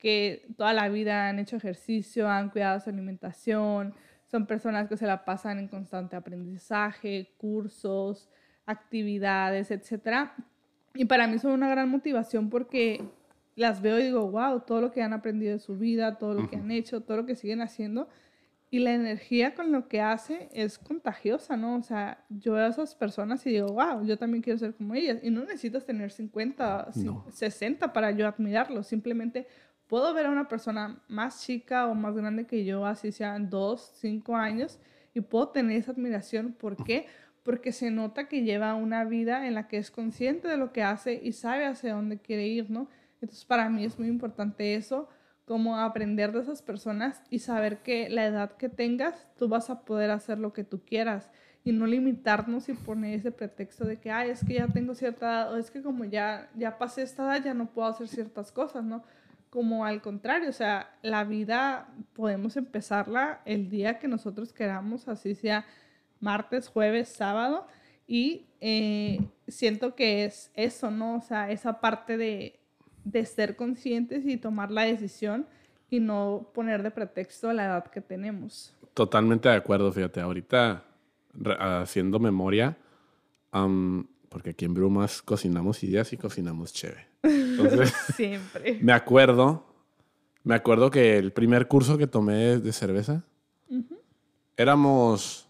que 0.00 0.46
toda 0.56 0.72
la 0.72 0.88
vida 0.88 1.28
han 1.28 1.38
hecho 1.38 1.56
ejercicio, 1.56 2.28
han 2.28 2.50
cuidado 2.50 2.80
su 2.80 2.90
alimentación, 2.90 3.94
son 4.30 4.46
personas 4.46 4.88
que 4.88 4.96
se 4.96 5.06
la 5.06 5.24
pasan 5.24 5.58
en 5.58 5.68
constante 5.68 6.16
aprendizaje, 6.16 7.32
cursos, 7.36 8.28
actividades, 8.64 9.70
etc. 9.70 10.30
Y 10.94 11.04
para 11.04 11.26
mí 11.26 11.38
son 11.38 11.52
una 11.52 11.68
gran 11.68 11.88
motivación 11.88 12.48
porque 12.48 13.04
las 13.56 13.82
veo 13.82 13.98
y 13.98 14.04
digo, 14.04 14.30
wow, 14.30 14.60
todo 14.60 14.80
lo 14.80 14.90
que 14.90 15.02
han 15.02 15.12
aprendido 15.12 15.52
de 15.52 15.58
su 15.58 15.76
vida, 15.76 16.16
todo 16.16 16.34
lo 16.34 16.48
que 16.48 16.56
han 16.56 16.70
hecho, 16.70 17.02
todo 17.02 17.18
lo 17.18 17.26
que 17.26 17.36
siguen 17.36 17.60
haciendo. 17.60 18.08
Y 18.72 18.78
la 18.78 18.94
energía 18.94 19.56
con 19.56 19.72
lo 19.72 19.88
que 19.88 20.00
hace 20.00 20.48
es 20.52 20.78
contagiosa, 20.78 21.56
¿no? 21.56 21.74
O 21.74 21.82
sea, 21.82 22.24
yo 22.28 22.52
veo 22.52 22.66
a 22.66 22.68
esas 22.68 22.94
personas 22.94 23.44
y 23.46 23.50
digo, 23.50 23.66
wow, 23.66 24.06
yo 24.06 24.16
también 24.16 24.42
quiero 24.42 24.60
ser 24.60 24.74
como 24.74 24.94
ellas. 24.94 25.18
Y 25.24 25.30
no 25.30 25.40
necesitas 25.40 25.84
tener 25.84 26.12
50, 26.12 26.90
60 27.32 27.92
para 27.92 28.12
yo 28.12 28.28
admirarlo. 28.28 28.84
Simplemente 28.84 29.48
puedo 29.90 30.14
ver 30.14 30.26
a 30.26 30.30
una 30.30 30.46
persona 30.46 31.02
más 31.08 31.42
chica 31.42 31.88
o 31.88 31.96
más 31.96 32.14
grande 32.14 32.46
que 32.46 32.64
yo, 32.64 32.86
así 32.86 33.10
sean 33.10 33.50
dos, 33.50 33.92
cinco 33.96 34.36
años, 34.36 34.78
y 35.14 35.20
puedo 35.20 35.48
tener 35.48 35.78
esa 35.78 35.90
admiración. 35.90 36.52
¿Por 36.52 36.76
qué? 36.84 37.06
Porque 37.42 37.72
se 37.72 37.90
nota 37.90 38.28
que 38.28 38.44
lleva 38.44 38.76
una 38.76 39.02
vida 39.04 39.48
en 39.48 39.54
la 39.54 39.66
que 39.66 39.78
es 39.78 39.90
consciente 39.90 40.46
de 40.46 40.56
lo 40.56 40.72
que 40.72 40.84
hace 40.84 41.20
y 41.20 41.32
sabe 41.32 41.66
hacia 41.66 41.94
dónde 41.94 42.18
quiere 42.18 42.46
ir, 42.46 42.70
¿no? 42.70 42.88
Entonces 43.20 43.44
para 43.44 43.68
mí 43.68 43.84
es 43.84 43.98
muy 43.98 44.06
importante 44.06 44.76
eso, 44.76 45.08
como 45.44 45.76
aprender 45.76 46.30
de 46.30 46.42
esas 46.42 46.62
personas 46.62 47.24
y 47.28 47.40
saber 47.40 47.78
que 47.78 48.08
la 48.08 48.26
edad 48.26 48.52
que 48.52 48.68
tengas, 48.68 49.26
tú 49.36 49.48
vas 49.48 49.70
a 49.70 49.84
poder 49.84 50.12
hacer 50.12 50.38
lo 50.38 50.52
que 50.52 50.62
tú 50.62 50.84
quieras 50.84 51.32
y 51.64 51.72
no 51.72 51.88
limitarnos 51.88 52.68
y 52.68 52.74
poner 52.74 53.18
ese 53.18 53.32
pretexto 53.32 53.84
de 53.84 53.98
que, 53.98 54.12
ay, 54.12 54.30
es 54.30 54.44
que 54.44 54.54
ya 54.54 54.68
tengo 54.68 54.94
cierta 54.94 55.26
edad 55.26 55.52
o 55.52 55.56
es 55.56 55.72
que 55.72 55.82
como 55.82 56.04
ya, 56.04 56.48
ya 56.54 56.78
pasé 56.78 57.02
esta 57.02 57.24
edad 57.24 57.44
ya 57.44 57.54
no 57.54 57.66
puedo 57.66 57.88
hacer 57.88 58.06
ciertas 58.06 58.52
cosas, 58.52 58.84
¿no? 58.84 59.02
Como 59.50 59.84
al 59.84 60.00
contrario, 60.00 60.48
o 60.48 60.52
sea, 60.52 60.96
la 61.02 61.24
vida 61.24 61.88
podemos 62.12 62.56
empezarla 62.56 63.40
el 63.44 63.68
día 63.68 63.98
que 63.98 64.08
nosotros 64.08 64.52
queramos, 64.52 65.08
así 65.08 65.34
sea 65.34 65.66
martes, 66.20 66.68
jueves, 66.68 67.08
sábado, 67.08 67.66
y 68.06 68.46
eh, 68.60 69.20
siento 69.48 69.94
que 69.94 70.24
es 70.24 70.50
eso, 70.54 70.90
¿no? 70.90 71.16
O 71.16 71.20
sea, 71.20 71.50
esa 71.50 71.80
parte 71.80 72.16
de, 72.16 72.60
de 73.04 73.24
ser 73.26 73.56
conscientes 73.56 74.24
y 74.26 74.36
tomar 74.36 74.70
la 74.70 74.82
decisión 74.82 75.46
y 75.90 76.00
no 76.00 76.50
poner 76.54 76.82
de 76.82 76.90
pretexto 76.90 77.52
la 77.52 77.64
edad 77.64 77.86
que 77.86 78.00
tenemos. 78.00 78.72
Totalmente 78.94 79.48
de 79.48 79.56
acuerdo, 79.56 79.92
fíjate, 79.92 80.20
ahorita 80.20 80.84
haciendo 81.58 82.18
memoria, 82.18 82.76
porque 84.30 84.50
aquí 84.50 84.64
en 84.64 84.72
Brumas 84.72 85.20
cocinamos 85.20 85.82
ideas 85.82 86.10
y 86.14 86.16
cocinamos 86.16 86.72
chévere. 86.72 87.08
Entonces, 87.22 87.92
Siempre. 88.16 88.78
Me 88.80 88.92
acuerdo, 88.92 89.66
me 90.44 90.54
acuerdo 90.54 90.90
que 90.90 91.18
el 91.18 91.32
primer 91.32 91.68
curso 91.68 91.98
que 91.98 92.06
tomé 92.06 92.58
de 92.58 92.72
cerveza, 92.72 93.24
éramos 94.56 95.48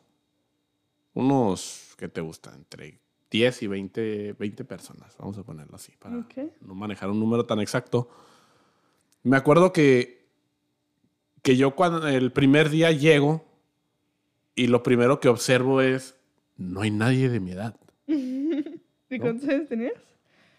unos, 1.14 1.94
¿qué 1.98 2.08
te 2.08 2.20
gusta? 2.20 2.54
Entre 2.54 2.98
10 3.30 3.62
y 3.62 3.66
20, 3.66 4.32
20 4.32 4.64
personas, 4.64 5.16
vamos 5.18 5.36
a 5.38 5.44
ponerlo 5.44 5.76
así, 5.76 5.92
para 5.98 6.26
no 6.60 6.74
manejar 6.74 7.10
un 7.10 7.20
número 7.20 7.44
tan 7.44 7.60
exacto. 7.60 8.08
Me 9.22 9.36
acuerdo 9.36 9.72
que, 9.72 10.26
que 11.42 11.56
yo 11.56 11.74
cuando 11.74 12.08
el 12.08 12.32
primer 12.32 12.70
día 12.70 12.92
llego 12.92 13.44
y 14.54 14.68
lo 14.68 14.82
primero 14.82 15.20
que 15.20 15.28
observo 15.28 15.80
es, 15.80 16.16
no 16.56 16.82
hay 16.82 16.90
nadie 16.90 17.28
de 17.28 17.40
mi 17.40 17.52
edad. 17.52 17.79
¿Y 19.10 19.18
cuántos 19.18 19.48
años 19.48 19.68
tenías? 19.68 19.94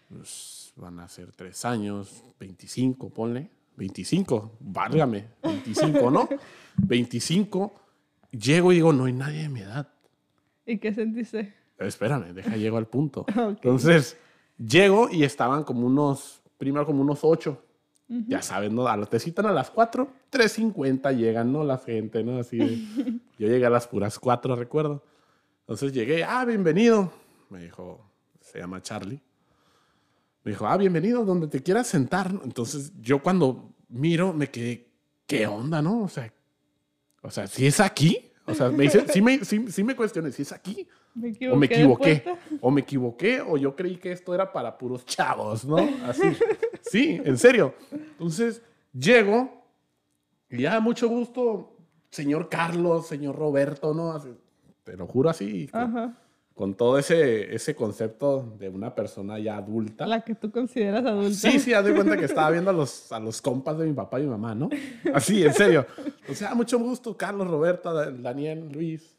Pues 0.08 0.72
van 0.76 1.00
a 1.00 1.08
ser 1.08 1.32
tres 1.32 1.64
años, 1.64 2.22
25, 2.38 3.10
ponle. 3.10 3.50
25, 3.76 4.58
válgame, 4.60 5.28
25, 5.42 6.10
¿no? 6.10 6.28
25, 6.76 7.72
llego 8.30 8.70
y 8.70 8.76
digo, 8.76 8.92
no 8.92 9.06
hay 9.06 9.14
nadie 9.14 9.42
de 9.42 9.48
mi 9.48 9.60
edad. 9.60 9.88
¿Y 10.66 10.78
qué 10.78 10.92
sentiste? 10.92 11.54
Espérame, 11.78 12.34
deja, 12.34 12.56
llego 12.56 12.76
al 12.76 12.86
punto. 12.86 13.24
Entonces, 13.36 14.18
llego 14.58 15.08
y 15.10 15.24
estaban 15.24 15.64
como 15.64 15.86
unos, 15.86 16.42
primero 16.58 16.86
como 16.86 17.02
unos 17.02 17.20
ocho. 17.22 17.64
Ya 18.28 18.42
saben, 18.42 18.74
¿no? 18.74 18.86
A 18.86 19.06
te 19.06 19.18
citan 19.18 19.46
a 19.46 19.52
las 19.52 19.70
4, 19.70 20.06
3.50 20.30 21.16
llegan, 21.16 21.50
¿no? 21.50 21.64
La 21.64 21.78
gente, 21.78 22.22
¿no? 22.22 22.40
Así 22.40 22.86
yo 23.38 23.48
llegué 23.48 23.64
a 23.64 23.70
las 23.70 23.88
puras 23.88 24.18
4, 24.18 24.54
recuerdo. 24.54 25.02
Entonces 25.60 25.94
llegué, 25.94 26.22
ah, 26.22 26.44
bienvenido. 26.44 27.10
Me 27.48 27.62
dijo, 27.62 28.11
se 28.42 28.58
llama 28.58 28.82
Charlie. 28.82 29.20
Me 30.44 30.52
dijo, 30.52 30.66
ah, 30.66 30.76
bienvenido, 30.76 31.24
donde 31.24 31.46
te 31.46 31.62
quieras 31.62 31.86
sentar. 31.86 32.32
Entonces 32.44 32.92
yo 33.00 33.22
cuando 33.22 33.72
miro 33.88 34.32
me 34.32 34.50
quedé, 34.50 34.88
¿qué 35.26 35.46
onda, 35.46 35.80
no? 35.80 36.02
O 36.02 36.08
sea, 36.08 36.32
o 37.22 37.30
sea, 37.30 37.46
si 37.46 37.66
es 37.66 37.80
aquí. 37.80 38.28
O 38.44 38.54
sea, 38.54 38.70
me 38.70 38.82
dice, 38.82 39.06
sí 39.08 39.22
me, 39.22 39.44
sí, 39.44 39.84
me 39.84 39.94
cuestioné, 39.94 40.32
si 40.32 40.42
es 40.42 40.50
aquí. 40.50 40.88
o 41.50 41.56
me 41.56 41.66
equivoqué. 41.66 42.24
O 42.60 42.70
me 42.72 42.80
equivoqué, 42.80 43.40
o 43.40 43.56
yo 43.56 43.76
creí 43.76 43.96
que 43.96 44.10
esto 44.10 44.34
era 44.34 44.52
para 44.52 44.76
puros 44.76 45.06
chavos, 45.06 45.64
¿no? 45.64 45.76
Así. 46.04 46.36
Sí, 46.80 47.20
en 47.24 47.38
serio. 47.38 47.74
Entonces, 47.92 48.60
llego 48.92 49.64
y 50.50 50.62
ya, 50.62 50.80
mucho 50.80 51.08
gusto, 51.08 51.76
señor 52.10 52.48
Carlos, 52.48 53.06
señor 53.06 53.36
Roberto, 53.36 53.94
¿no? 53.94 54.20
te 54.82 54.96
lo 54.96 55.06
juro 55.06 55.30
así. 55.30 55.70
Ajá 55.72 56.18
con 56.54 56.74
todo 56.74 56.98
ese, 56.98 57.54
ese 57.54 57.74
concepto 57.74 58.54
de 58.58 58.68
una 58.68 58.94
persona 58.94 59.38
ya 59.38 59.56
adulta. 59.56 60.06
La 60.06 60.20
que 60.20 60.34
tú 60.34 60.50
consideras 60.50 61.04
adulta. 61.04 61.34
Sí, 61.34 61.58
sí, 61.58 61.72
haz 61.72 61.84
de 61.84 61.94
cuenta 61.94 62.16
que 62.16 62.26
estaba 62.26 62.50
viendo 62.50 62.70
a 62.70 62.74
los, 62.74 63.10
a 63.10 63.18
los 63.18 63.40
compas 63.40 63.78
de 63.78 63.86
mi 63.86 63.94
papá 63.94 64.20
y 64.20 64.24
mi 64.24 64.30
mamá, 64.30 64.54
¿no? 64.54 64.68
Así, 65.14 65.42
en 65.42 65.54
serio. 65.54 65.86
O 66.28 66.34
sea, 66.34 66.54
mucho 66.54 66.78
gusto, 66.78 67.16
Carlos, 67.16 67.48
Roberta, 67.48 68.10
Daniel, 68.10 68.70
Luis. 68.72 69.16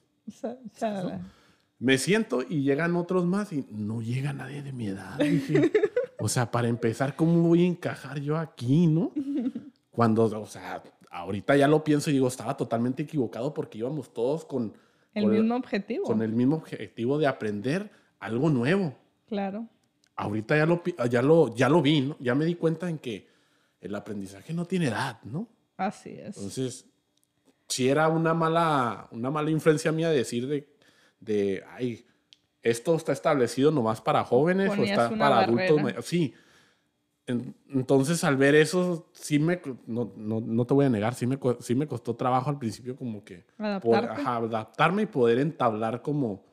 Me 1.79 1.97
siento 1.97 2.43
y 2.47 2.63
llegan 2.63 2.95
otros 2.95 3.25
más 3.25 3.51
y 3.51 3.65
no 3.71 4.01
llega 4.01 4.31
nadie 4.31 4.61
de 4.61 4.71
mi 4.71 4.87
edad. 4.87 5.19
o 6.19 6.29
sea, 6.29 6.51
para 6.51 6.67
empezar, 6.67 7.15
¿cómo 7.15 7.47
voy 7.47 7.63
a 7.63 7.67
encajar 7.67 8.19
yo 8.19 8.37
aquí, 8.37 8.87
no? 8.87 9.11
Cuando, 9.91 10.23
o 10.25 10.45
sea, 10.45 10.81
ahorita 11.11 11.57
ya 11.57 11.67
lo 11.67 11.83
pienso 11.83 12.09
y 12.09 12.13
digo, 12.13 12.27
estaba 12.27 12.55
totalmente 12.55 13.03
equivocado 13.03 13.53
porque 13.53 13.79
íbamos 13.79 14.13
todos 14.13 14.45
con 14.45 14.73
el 15.13 15.27
mismo 15.27 15.55
objetivo. 15.55 16.03
Con 16.05 16.21
el 16.21 16.33
mismo 16.33 16.57
objetivo 16.57 17.17
de 17.17 17.27
aprender 17.27 17.91
algo 18.19 18.49
nuevo. 18.49 18.95
Claro. 19.27 19.67
Ahorita 20.15 20.57
ya 20.57 20.65
lo, 20.65 20.83
ya 21.09 21.21
lo, 21.21 21.55
ya 21.55 21.69
lo 21.69 21.81
vi, 21.81 22.01
¿no? 22.01 22.17
Ya 22.19 22.35
me 22.35 22.45
di 22.45 22.55
cuenta 22.55 22.89
en 22.89 22.99
que 22.99 23.27
el 23.81 23.95
aprendizaje 23.95 24.53
no 24.53 24.65
tiene 24.65 24.87
edad, 24.87 25.19
¿no? 25.23 25.47
Así 25.77 26.11
es. 26.11 26.37
Entonces, 26.37 26.85
si 27.67 27.89
era 27.89 28.07
una 28.07 28.33
mala, 28.33 29.07
una 29.11 29.31
mala 29.31 29.49
influencia 29.49 29.91
mía 29.91 30.09
decir 30.09 30.47
de, 30.47 30.69
de, 31.19 31.63
ay, 31.71 32.05
esto 32.61 32.95
está 32.95 33.11
establecido 33.11 33.71
nomás 33.71 34.01
para 34.01 34.23
jóvenes 34.23 34.69
o 34.69 34.83
está 34.83 35.09
para 35.09 35.39
adultos. 35.39 36.05
Sí, 36.05 36.33
entonces, 37.25 38.23
al 38.25 38.35
ver 38.35 38.53
eso, 38.55 39.07
sí 39.13 39.39
me, 39.39 39.61
no, 39.87 40.11
no, 40.17 40.41
no, 40.41 40.65
te 40.65 40.73
voy 40.73 40.85
a 40.85 40.89
negar, 40.89 41.15
sí 41.15 41.25
me, 41.25 41.39
sí 41.61 41.73
me 41.73 41.87
costó 41.87 42.15
trabajo 42.15 42.49
al 42.49 42.59
principio 42.59 42.97
como 42.97 43.23
que 43.23 43.45
adaptarme 43.57 45.03
y 45.03 45.05
poder 45.05 45.39
entablar 45.39 46.01
como, 46.01 46.43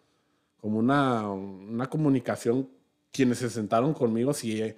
como 0.59 0.79
una, 0.79 1.29
una 1.29 1.87
comunicación. 1.87 2.69
Quienes 3.13 3.39
se 3.39 3.51
sentaron 3.51 3.93
conmigo 3.93 4.33
sí 4.33 4.63
eh, 4.63 4.77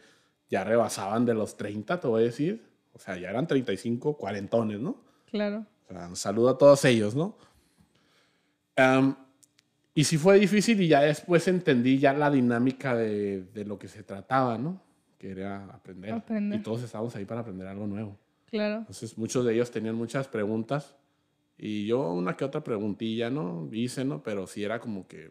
ya 0.48 0.64
rebasaban 0.64 1.26
de 1.26 1.34
los 1.34 1.56
30, 1.58 2.00
te 2.00 2.08
voy 2.08 2.22
a 2.22 2.24
decir. 2.24 2.64
O 2.94 2.98
sea, 2.98 3.18
ya 3.18 3.28
eran 3.28 3.46
35, 3.46 4.16
cuarentones, 4.16 4.80
¿no? 4.80 4.96
Claro. 5.30 5.66
O 5.90 5.92
sea, 5.92 6.08
un 6.08 6.16
saludo 6.16 6.50
a 6.50 6.58
todos 6.58 6.84
ellos, 6.84 7.14
¿no? 7.14 7.36
y 9.94 10.04
sí 10.04 10.16
fue 10.16 10.38
difícil 10.38 10.80
y 10.80 10.88
ya 10.88 11.02
después 11.02 11.46
entendí 11.46 11.98
ya 11.98 12.14
la 12.14 12.30
dinámica 12.30 12.96
de, 12.96 13.42
de 13.42 13.64
lo 13.66 13.78
que 13.78 13.86
se 13.86 14.02
trataba, 14.02 14.56
¿no? 14.56 14.80
Quería 15.28 15.64
aprender. 15.66 16.12
aprender. 16.12 16.60
Y 16.60 16.62
todos 16.62 16.82
estábamos 16.82 17.14
ahí 17.14 17.24
para 17.24 17.40
aprender 17.40 17.66
algo 17.68 17.86
nuevo. 17.86 18.18
Claro. 18.50 18.78
Entonces 18.78 19.16
muchos 19.16 19.44
de 19.44 19.54
ellos 19.54 19.70
tenían 19.70 19.94
muchas 19.94 20.28
preguntas 20.28 20.96
y 21.56 21.86
yo 21.86 22.12
una 22.12 22.36
que 22.36 22.44
otra 22.44 22.62
preguntilla, 22.62 23.30
¿no? 23.30 23.68
Hice, 23.72 24.04
¿no? 24.04 24.22
Pero 24.22 24.46
sí 24.46 24.64
era 24.64 24.80
como 24.80 25.06
que 25.06 25.30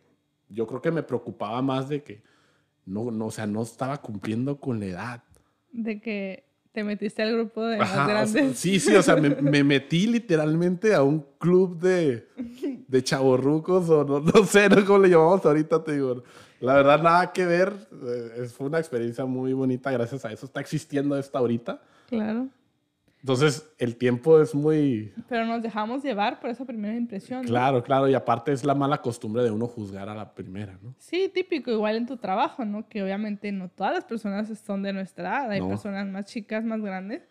yo 0.49 0.65
creo 0.65 0.81
que 0.81 0.91
me 0.91 1.03
preocupaba 1.03 1.61
más 1.61 1.89
de 1.89 2.03
que 2.03 2.23
no, 2.85 3.11
no 3.11 3.27
o 3.27 3.31
sea, 3.31 3.45
no 3.45 3.61
estaba 3.63 3.97
cumpliendo 3.97 4.59
con 4.59 4.79
la 4.79 4.85
edad. 4.85 5.23
De 5.71 6.01
que 6.01 6.45
te 6.71 6.83
metiste 6.83 7.21
al 7.21 7.33
grupo 7.33 7.65
de 7.65 7.77
más 7.77 8.07
grandes. 8.07 8.57
sí, 8.57 8.79
sí, 8.79 8.95
o 8.95 9.01
sea, 9.01 9.17
me, 9.17 9.29
me, 9.29 9.63
metí 9.63 10.07
literalmente 10.07 10.95
a 10.95 11.03
un 11.03 11.25
club 11.37 11.77
de, 11.79 12.27
de 12.87 13.03
chavorrucos 13.03 13.89
o 13.89 14.03
no, 14.05 14.19
no 14.21 14.45
sé, 14.45 14.69
¿no? 14.69 14.83
¿Cómo 14.85 14.99
le 14.99 15.09
llamamos 15.09 15.45
ahorita? 15.45 15.83
Te 15.83 15.93
digo, 15.93 16.23
la 16.61 16.75
verdad, 16.75 17.01
nada 17.01 17.31
que 17.33 17.45
ver. 17.45 17.73
Eh, 17.91 18.45
fue 18.45 18.67
una 18.67 18.79
experiencia 18.79 19.25
muy 19.25 19.53
bonita. 19.53 19.91
Gracias 19.91 20.23
a 20.25 20.31
eso 20.31 20.45
está 20.45 20.61
existiendo 20.61 21.17
esta 21.17 21.39
ahorita. 21.39 21.81
Claro. 22.07 22.47
Entonces, 23.21 23.71
el 23.77 23.97
tiempo 23.97 24.41
es 24.41 24.55
muy... 24.55 25.13
Pero 25.29 25.45
nos 25.45 25.61
dejamos 25.61 26.03
llevar 26.03 26.39
por 26.39 26.49
esa 26.49 26.65
primera 26.65 26.95
impresión. 26.95 27.43
Claro, 27.43 27.83
claro. 27.83 28.09
Y 28.09 28.15
aparte 28.15 28.51
es 28.51 28.63
la 28.63 28.73
mala 28.73 28.99
costumbre 28.99 29.43
de 29.43 29.51
uno 29.51 29.67
juzgar 29.67 30.09
a 30.09 30.15
la 30.15 30.33
primera, 30.33 30.79
¿no? 30.81 30.95
Sí, 30.97 31.29
típico. 31.31 31.69
Igual 31.69 31.97
en 31.97 32.07
tu 32.07 32.17
trabajo, 32.17 32.65
¿no? 32.65 32.89
Que 32.89 33.03
obviamente 33.03 33.51
no 33.51 33.69
todas 33.69 33.93
las 33.93 34.05
personas 34.05 34.47
son 34.59 34.81
de 34.81 34.93
nuestra 34.93 35.29
edad. 35.29 35.51
Hay 35.51 35.61
personas 35.61 36.07
más 36.07 36.25
chicas, 36.25 36.63
más 36.63 36.81
grandes. 36.81 37.21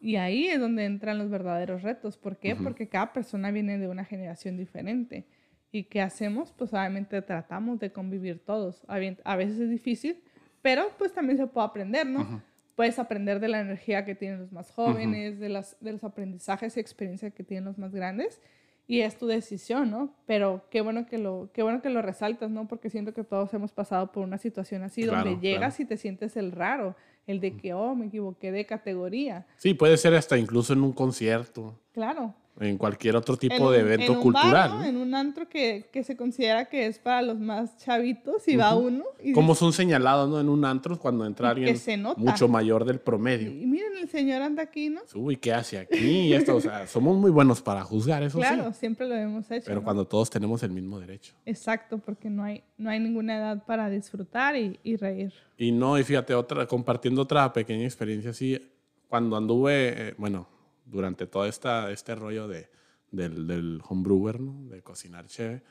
Y 0.00 0.16
ahí 0.16 0.46
es 0.46 0.58
donde 0.60 0.86
entran 0.86 1.18
los 1.18 1.28
verdaderos 1.28 1.82
retos. 1.82 2.16
¿Por 2.16 2.38
qué? 2.38 2.56
Porque 2.56 2.88
cada 2.88 3.12
persona 3.12 3.50
viene 3.50 3.76
de 3.76 3.88
una 3.88 4.04
generación 4.04 4.56
diferente. 4.56 5.26
¿Y 5.74 5.82
qué 5.82 6.00
hacemos? 6.00 6.52
Pues 6.56 6.72
obviamente 6.72 7.20
tratamos 7.20 7.80
de 7.80 7.90
convivir 7.90 8.38
todos. 8.38 8.84
A 8.86 9.34
veces 9.34 9.58
es 9.58 9.68
difícil, 9.68 10.22
pero 10.62 10.88
pues 10.98 11.12
también 11.12 11.36
se 11.36 11.48
puede 11.48 11.66
aprender, 11.66 12.06
¿no? 12.06 12.40
Puedes 12.76 13.00
aprender 13.00 13.40
de 13.40 13.48
la 13.48 13.58
energía 13.58 14.04
que 14.04 14.14
tienen 14.14 14.38
los 14.38 14.52
más 14.52 14.70
jóvenes, 14.70 15.40
de, 15.40 15.48
las, 15.48 15.76
de 15.80 15.90
los 15.90 16.04
aprendizajes 16.04 16.76
y 16.76 16.80
experiencias 16.80 17.34
que 17.34 17.42
tienen 17.42 17.64
los 17.64 17.76
más 17.76 17.92
grandes. 17.92 18.40
y 18.86 19.00
es 19.00 19.18
tu 19.18 19.26
decisión, 19.26 19.90
¿no? 19.90 20.14
Pero 20.26 20.64
qué 20.70 20.80
bueno 20.80 21.06
que 21.06 21.18
lo, 21.18 21.50
qué 21.52 21.64
bueno 21.64 21.82
que 21.82 21.90
lo 21.90 22.02
resaltas, 22.02 22.52
¿no? 22.52 22.68
Porque 22.68 22.88
siento 22.88 23.12
que 23.12 23.24
todos 23.24 23.52
hemos 23.52 23.72
pasado 23.72 24.12
por 24.12 24.22
una 24.22 24.38
situación 24.38 24.84
así, 24.84 25.02
donde 25.02 25.40
llegas 25.40 25.80
y 25.80 25.86
te 25.86 25.96
sientes 25.96 26.36
el 26.36 26.52
raro, 26.52 26.94
el 27.26 27.40
de 27.40 27.56
que, 27.56 27.74
oh, 27.74 27.96
me 27.96 28.06
equivoqué 28.06 28.52
de 28.52 28.64
categoría. 28.64 29.44
Sí, 29.56 29.74
puede 29.74 29.96
ser 29.96 30.14
hasta 30.14 30.38
incluso 30.38 30.72
en 30.72 30.82
un 30.82 30.92
concierto. 30.92 31.80
Claro 31.92 32.32
en 32.60 32.78
cualquier 32.78 33.16
otro 33.16 33.36
tipo 33.36 33.70
de 33.70 33.80
evento 33.80 34.20
cultural. 34.20 34.84
En 34.84 34.96
un 34.96 35.14
antro 35.14 35.48
que, 35.48 35.88
que, 35.92 36.04
se 36.04 36.16
considera 36.16 36.66
que 36.66 36.86
es 36.86 36.98
para 36.98 37.22
los 37.22 37.38
más 37.38 37.76
chavitos 37.78 38.46
y 38.46 38.56
va 38.56 38.76
uno. 38.76 39.04
Y 39.22 39.32
Como 39.32 39.54
son 39.54 39.72
señalados 39.72 40.28
¿no? 40.28 40.40
en 40.40 40.48
un 40.48 40.64
antro 40.64 40.98
cuando 40.98 41.26
entra 41.26 41.50
alguien 41.50 41.76
mucho 42.16 42.46
mayor 42.46 42.84
del 42.84 43.00
promedio. 43.00 43.50
Y, 43.50 43.66
miren, 43.66 43.96
el 44.00 44.08
señor 44.08 44.42
anda 44.42 44.62
aquí, 44.62 44.88
¿no? 44.88 45.00
Uy, 45.14 45.36
¿qué 45.36 45.52
hace 45.52 45.78
aquí? 45.78 46.32
esto, 46.32 46.56
o 46.56 46.60
sea, 46.60 46.86
somos 46.86 47.16
muy 47.16 47.30
buenos 47.30 47.60
para 47.60 47.82
juzgar 47.82 48.22
eso. 48.22 48.38
Claro, 48.38 48.72
siempre 48.72 49.08
lo 49.08 49.14
hemos 49.16 49.50
hecho. 49.50 49.66
Pero 49.66 49.82
cuando 49.82 50.06
todos 50.06 50.30
tenemos 50.30 50.62
el 50.62 50.70
mismo 50.70 51.00
derecho. 51.00 51.34
Exacto, 51.44 51.98
porque 51.98 52.30
no 52.30 52.44
hay, 52.44 52.62
no 52.78 52.90
hay 52.90 53.00
ninguna 53.00 53.36
edad 53.36 53.64
para 53.64 53.90
disfrutar 53.90 54.56
y, 54.56 54.78
y 54.84 54.96
reír. 54.96 55.32
Y 55.56 55.72
no, 55.72 55.98
y 55.98 56.04
fíjate, 56.04 56.34
otra, 56.34 56.66
compartiendo 56.66 57.22
otra 57.22 57.52
pequeña 57.52 57.84
experiencia 57.84 58.30
así, 58.30 58.60
cuando 59.08 59.36
anduve, 59.36 60.08
eh, 60.08 60.14
bueno, 60.18 60.48
durante 60.84 61.26
todo 61.26 61.46
esta, 61.46 61.90
este 61.90 62.14
rollo 62.14 62.48
de, 62.48 62.68
del, 63.10 63.46
del 63.46 63.82
homebrewer, 63.88 64.40
¿no? 64.40 64.68
de 64.68 64.82
cocinar 64.82 65.26
chévere, 65.26 65.62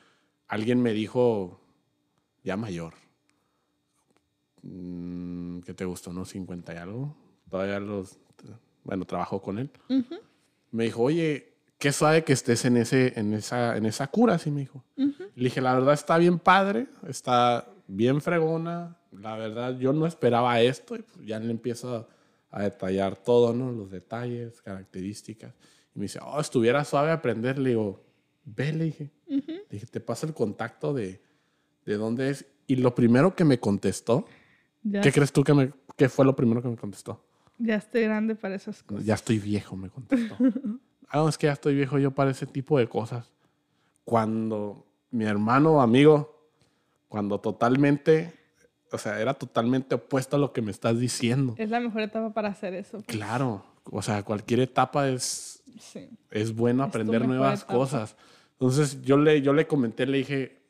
alguien 0.48 0.82
me 0.82 0.92
dijo, 0.92 1.60
ya 2.42 2.56
mayor, 2.56 2.94
mm, 4.62 5.60
¿qué 5.60 5.74
te 5.74 5.84
gustó? 5.84 6.12
¿No? 6.12 6.24
50 6.24 6.74
y 6.74 6.76
algo. 6.76 7.16
Todavía 7.48 7.78
los, 7.80 8.18
bueno, 8.84 9.04
trabajo 9.04 9.40
con 9.40 9.58
él. 9.58 9.70
Me 10.70 10.84
dijo, 10.84 11.02
oye, 11.02 11.54
qué 11.78 11.92
suave 11.92 12.24
que 12.24 12.32
estés 12.32 12.64
en, 12.64 12.76
ese, 12.76 13.18
en, 13.18 13.32
esa, 13.34 13.76
en 13.76 13.86
esa 13.86 14.06
cura, 14.08 14.34
así 14.34 14.50
me 14.50 14.60
dijo. 14.60 14.84
Le 14.96 15.44
dije, 15.44 15.60
la 15.60 15.74
verdad 15.74 15.94
está 15.94 16.18
bien 16.18 16.38
padre, 16.38 16.86
está 17.08 17.68
bien 17.86 18.20
fregona. 18.20 18.96
La 19.12 19.36
verdad, 19.36 19.78
yo 19.78 19.92
no 19.92 20.06
esperaba 20.06 20.60
esto 20.60 20.96
y 20.96 21.02
pues 21.02 21.26
ya 21.26 21.38
le 21.38 21.50
empiezo 21.50 22.08
a 22.54 22.62
detallar 22.62 23.16
todo, 23.16 23.52
¿no? 23.52 23.72
Los 23.72 23.90
detalles, 23.90 24.62
características. 24.62 25.52
Y 25.92 25.98
me 25.98 26.04
dice, 26.04 26.20
oh, 26.24 26.40
estuviera 26.40 26.84
suave 26.84 27.10
aprender. 27.10 27.58
Le 27.58 27.70
digo, 27.70 28.00
ve, 28.44 28.72
le 28.72 28.84
dije. 28.84 29.10
Le 29.26 29.66
dije, 29.68 29.86
te 29.86 29.98
pasa 29.98 30.24
el 30.24 30.34
contacto 30.34 30.94
de, 30.94 31.20
de 31.84 31.96
dónde 31.96 32.30
es. 32.30 32.46
Y 32.68 32.76
lo 32.76 32.94
primero 32.94 33.34
que 33.34 33.44
me 33.44 33.58
contestó, 33.58 34.24
¿qué 35.02 35.10
crees 35.10 35.32
tú 35.32 35.42
que, 35.42 35.52
me, 35.52 35.72
que 35.96 36.08
fue 36.08 36.24
lo 36.24 36.36
primero 36.36 36.62
que 36.62 36.68
me 36.68 36.76
contestó? 36.76 37.24
Ya 37.58 37.74
estoy 37.74 38.04
grande 38.04 38.36
para 38.36 38.54
esas 38.54 38.84
cosas. 38.84 39.04
Ya 39.04 39.14
estoy 39.14 39.40
viejo, 39.40 39.74
me 39.74 39.90
contestó. 39.90 40.36
ah, 41.08 41.26
es 41.28 41.36
que 41.36 41.48
ya 41.48 41.54
estoy 41.54 41.74
viejo 41.74 41.98
yo 41.98 42.12
para 42.12 42.30
ese 42.30 42.46
tipo 42.46 42.78
de 42.78 42.88
cosas. 42.88 43.32
Cuando 44.04 44.86
mi 45.10 45.24
hermano 45.24 45.82
amigo, 45.82 46.48
cuando 47.08 47.40
totalmente 47.40 48.32
o 48.94 48.98
sea, 48.98 49.20
era 49.20 49.34
totalmente 49.34 49.96
opuesto 49.96 50.36
a 50.36 50.38
lo 50.38 50.52
que 50.52 50.62
me 50.62 50.70
estás 50.70 50.98
diciendo. 50.98 51.54
Es 51.58 51.68
la 51.68 51.80
mejor 51.80 52.02
etapa 52.02 52.32
para 52.32 52.48
hacer 52.48 52.74
eso. 52.74 52.98
Pues. 53.02 53.06
Claro, 53.06 53.64
o 53.84 54.02
sea, 54.02 54.22
cualquier 54.22 54.60
etapa 54.60 55.08
es, 55.08 55.62
es 56.30 56.54
bueno 56.54 56.84
aprender 56.84 57.26
nuevas 57.26 57.64
cosas. 57.64 58.16
Entonces 58.52 59.02
yo 59.02 59.16
le, 59.16 59.42
yo 59.42 59.52
le 59.52 59.66
comenté, 59.66 60.06
le 60.06 60.18
dije, 60.18 60.62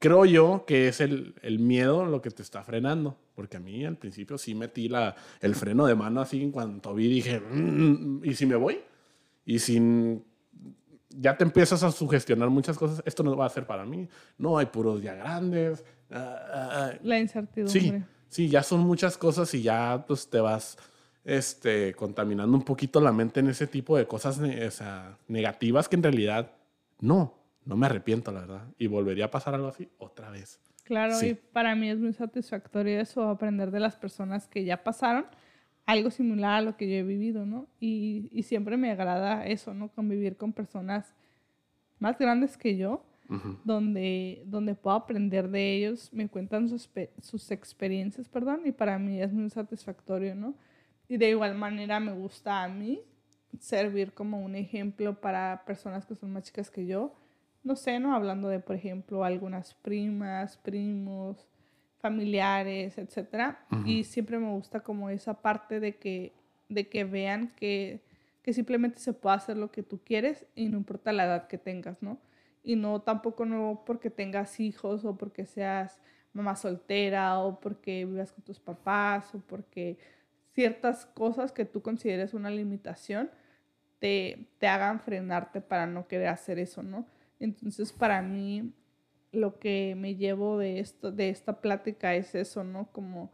creo 0.00 0.24
yo 0.24 0.64
que 0.66 0.88
es 0.88 1.00
el, 1.00 1.34
el, 1.42 1.60
miedo 1.60 2.04
lo 2.06 2.20
que 2.20 2.30
te 2.30 2.42
está 2.42 2.62
frenando. 2.62 3.16
Porque 3.36 3.56
a 3.56 3.60
mí 3.60 3.84
al 3.84 3.96
principio 3.96 4.36
sí 4.36 4.56
metí 4.56 4.88
la, 4.88 5.14
el 5.40 5.54
freno 5.54 5.86
de 5.86 5.94
mano 5.94 6.20
así 6.20 6.42
en 6.42 6.50
cuanto 6.50 6.92
vi, 6.92 7.08
dije, 7.08 7.38
mm, 7.38 8.24
¿y 8.24 8.34
si 8.34 8.46
me 8.46 8.56
voy? 8.56 8.80
Y 9.46 9.60
sin... 9.60 10.24
Ya 11.10 11.36
te 11.36 11.44
empiezas 11.44 11.82
a 11.82 11.90
sugestionar 11.90 12.50
muchas 12.50 12.76
cosas. 12.76 13.02
Esto 13.06 13.22
no 13.22 13.36
va 13.36 13.46
a 13.46 13.50
ser 13.50 13.66
para 13.66 13.84
mí. 13.84 14.08
No, 14.36 14.58
hay 14.58 14.66
puros 14.66 15.02
ya 15.02 15.14
grandes 15.14 15.84
la 16.10 17.18
incertidumbre. 17.18 17.80
Sí, 17.80 18.02
sí, 18.28 18.48
ya 18.48 18.62
son 18.62 18.80
muchas 18.80 19.18
cosas 19.18 19.52
y 19.54 19.62
ya 19.62 20.04
pues 20.06 20.28
te 20.28 20.40
vas 20.40 20.78
este, 21.24 21.94
contaminando 21.94 22.56
un 22.56 22.64
poquito 22.64 23.00
la 23.00 23.12
mente 23.12 23.40
en 23.40 23.48
ese 23.48 23.66
tipo 23.66 23.96
de 23.96 24.06
cosas 24.06 24.40
negativas 25.28 25.88
que 25.88 25.96
en 25.96 26.02
realidad 26.02 26.52
no, 27.00 27.34
no 27.64 27.76
me 27.76 27.86
arrepiento, 27.86 28.32
la 28.32 28.40
verdad. 28.40 28.68
Y 28.78 28.86
volvería 28.86 29.26
a 29.26 29.30
pasar 29.30 29.54
algo 29.54 29.68
así 29.68 29.88
otra 29.98 30.30
vez. 30.30 30.60
Claro, 30.84 31.22
y 31.22 31.34
para 31.34 31.74
mí 31.74 31.90
es 31.90 31.98
muy 31.98 32.14
satisfactorio 32.14 32.98
eso, 32.98 33.28
aprender 33.28 33.70
de 33.70 33.80
las 33.80 33.96
personas 33.96 34.48
que 34.48 34.64
ya 34.64 34.82
pasaron 34.82 35.26
algo 35.88 36.10
similar 36.10 36.58
a 36.58 36.60
lo 36.60 36.76
que 36.76 36.86
yo 36.86 36.96
he 36.96 37.02
vivido, 37.02 37.46
¿no? 37.46 37.66
Y, 37.80 38.28
y 38.30 38.42
siempre 38.42 38.76
me 38.76 38.90
agrada 38.90 39.46
eso, 39.46 39.72
¿no? 39.72 39.88
Convivir 39.88 40.36
con 40.36 40.52
personas 40.52 41.14
más 41.98 42.18
grandes 42.18 42.58
que 42.58 42.76
yo 42.76 43.02
donde, 43.64 44.42
donde 44.46 44.74
puedo 44.74 44.96
aprender 44.96 45.48
de 45.50 45.76
ellos, 45.76 46.10
me 46.12 46.28
cuentan 46.28 46.68
sus, 46.68 46.90
sus 47.20 47.50
experiencias, 47.50 48.28
perdón, 48.28 48.62
y 48.64 48.72
para 48.72 48.98
mí 48.98 49.20
es 49.20 49.32
muy 49.32 49.48
satisfactorio, 49.48 50.34
¿no? 50.34 50.54
Y 51.08 51.16
de 51.16 51.30
igual 51.30 51.54
manera 51.54 52.00
me 52.00 52.12
gusta 52.12 52.62
a 52.62 52.68
mí 52.68 53.00
servir 53.58 54.12
como 54.12 54.40
un 54.40 54.54
ejemplo 54.56 55.18
para 55.18 55.62
personas 55.66 56.04
que 56.04 56.14
son 56.14 56.32
más 56.32 56.44
chicas 56.44 56.70
que 56.70 56.86
yo. 56.86 57.14
No 57.64 57.76
sé, 57.76 57.98
¿no? 57.98 58.14
Hablando 58.14 58.48
de, 58.48 58.60
por 58.60 58.76
ejemplo, 58.76 59.24
algunas 59.24 59.74
primas, 59.74 60.58
primos, 60.58 61.47
familiares, 61.98 62.98
etc. 62.98 63.56
Y 63.84 64.04
siempre 64.04 64.38
me 64.38 64.50
gusta 64.50 64.80
como 64.80 65.10
esa 65.10 65.34
parte 65.42 65.80
de 65.80 65.96
que, 65.96 66.32
de 66.68 66.88
que 66.88 67.04
vean 67.04 67.52
que, 67.56 68.00
que 68.42 68.52
simplemente 68.52 68.98
se 68.98 69.12
puede 69.12 69.36
hacer 69.36 69.56
lo 69.56 69.70
que 69.70 69.82
tú 69.82 70.00
quieres 70.04 70.46
y 70.54 70.68
no 70.68 70.78
importa 70.78 71.12
la 71.12 71.24
edad 71.24 71.48
que 71.48 71.58
tengas, 71.58 72.02
¿no? 72.02 72.18
y 72.68 72.76
no 72.76 73.00
tampoco 73.00 73.46
no 73.46 73.82
porque 73.86 74.10
tengas 74.10 74.60
hijos 74.60 75.04
o 75.06 75.16
porque 75.16 75.46
seas 75.46 75.98
mamá 76.34 76.54
soltera 76.54 77.38
o 77.40 77.60
porque 77.60 78.04
vivas 78.04 78.30
con 78.30 78.44
tus 78.44 78.60
papás 78.60 79.34
o 79.34 79.38
porque 79.38 79.96
ciertas 80.52 81.06
cosas 81.06 81.50
que 81.50 81.64
tú 81.64 81.80
consideres 81.80 82.34
una 82.34 82.50
limitación 82.50 83.30
te, 83.98 84.50
te 84.58 84.66
hagan 84.68 85.00
frenarte 85.00 85.62
para 85.62 85.86
no 85.86 86.06
querer 86.06 86.28
hacer 86.28 86.58
eso, 86.58 86.82
¿no? 86.82 87.06
Entonces 87.40 87.90
para 87.90 88.20
mí 88.20 88.72
lo 89.32 89.58
que 89.58 89.94
me 89.96 90.16
llevo 90.16 90.58
de, 90.58 90.80
esto, 90.80 91.12
de 91.12 91.28
esta 91.28 91.60
plática 91.60 92.14
es 92.14 92.34
eso, 92.34 92.64
¿no? 92.64 92.90
Como 92.92 93.32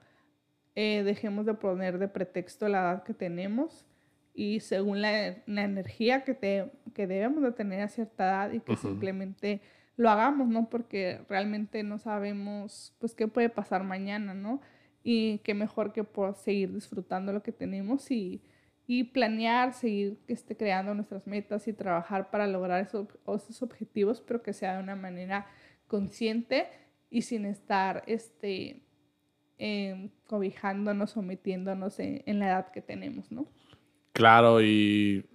eh, 0.74 1.02
dejemos 1.04 1.46
de 1.46 1.54
poner 1.54 1.98
de 1.98 2.09
pretexto 2.09 2.68
la 2.68 2.80
edad 2.80 3.02
que 3.04 3.14
tenemos 3.14 3.87
y 4.35 4.61
según 4.61 5.00
la, 5.00 5.28
energía 5.46 6.24
que, 6.24 6.35
te, 6.35 6.72
que 6.94 7.07
debemos 7.07 7.42
de 7.42 7.52
tener 7.52 7.80
a 7.80 7.88
cierta 7.88 8.24
edad 8.24 8.52
y 8.52 8.61
que 8.61 8.76
simplemente 8.76 9.61
lo 9.96 10.11
hagamos, 10.11 10.48
¿no? 10.48 10.68
Porque 10.68 11.20
realmente 11.28 11.85
no 11.85 11.98
sabemos, 11.98 12.94
pues, 12.98 13.14
qué 13.14 13.28
puede 13.28 13.48
pasar 13.48 13.85
mañana, 13.85 14.35
¿no? 14.35 14.61
Y 15.04 15.38
qué 15.38 15.54
mejor 15.54 15.92
que 15.92 16.02
por 16.02 16.35
seguir 16.35 16.72
disfrutando 16.74 17.33
lo 17.33 17.44
que 17.44 17.52
tenemos 17.52 18.11
y, 18.11 18.42
y 18.88 19.04
planear, 19.04 19.72
seguir 19.72 20.18
este, 20.26 20.57
creando 20.57 20.94
nuestras 20.94 21.26
metas 21.28 21.68
y 21.68 21.72
trabajar 21.72 22.30
para 22.30 22.48
lograr 22.48 22.83
esos, 22.83 23.07
esos 23.26 23.62
objetivos, 23.62 24.20
pero 24.20 24.42
que 24.42 24.52
sea 24.52 24.76
de 24.76 24.83
una 24.83 24.96
manera 24.96 25.46
consciente 25.87 26.68
y 27.11 27.23
sin 27.23 27.47
estar 27.47 28.03
este, 28.07 28.83
eh, 29.59 30.11
cobijándonos 30.27 31.16
o 31.16 31.23
metiéndonos 31.23 31.99
en, 31.99 32.23
en 32.27 32.38
la 32.38 32.47
edad 32.49 32.70
que 32.73 32.83
tenemos, 32.83 33.31
¿no? 33.31 33.47
Claro, 34.12 34.62
y 34.62 35.27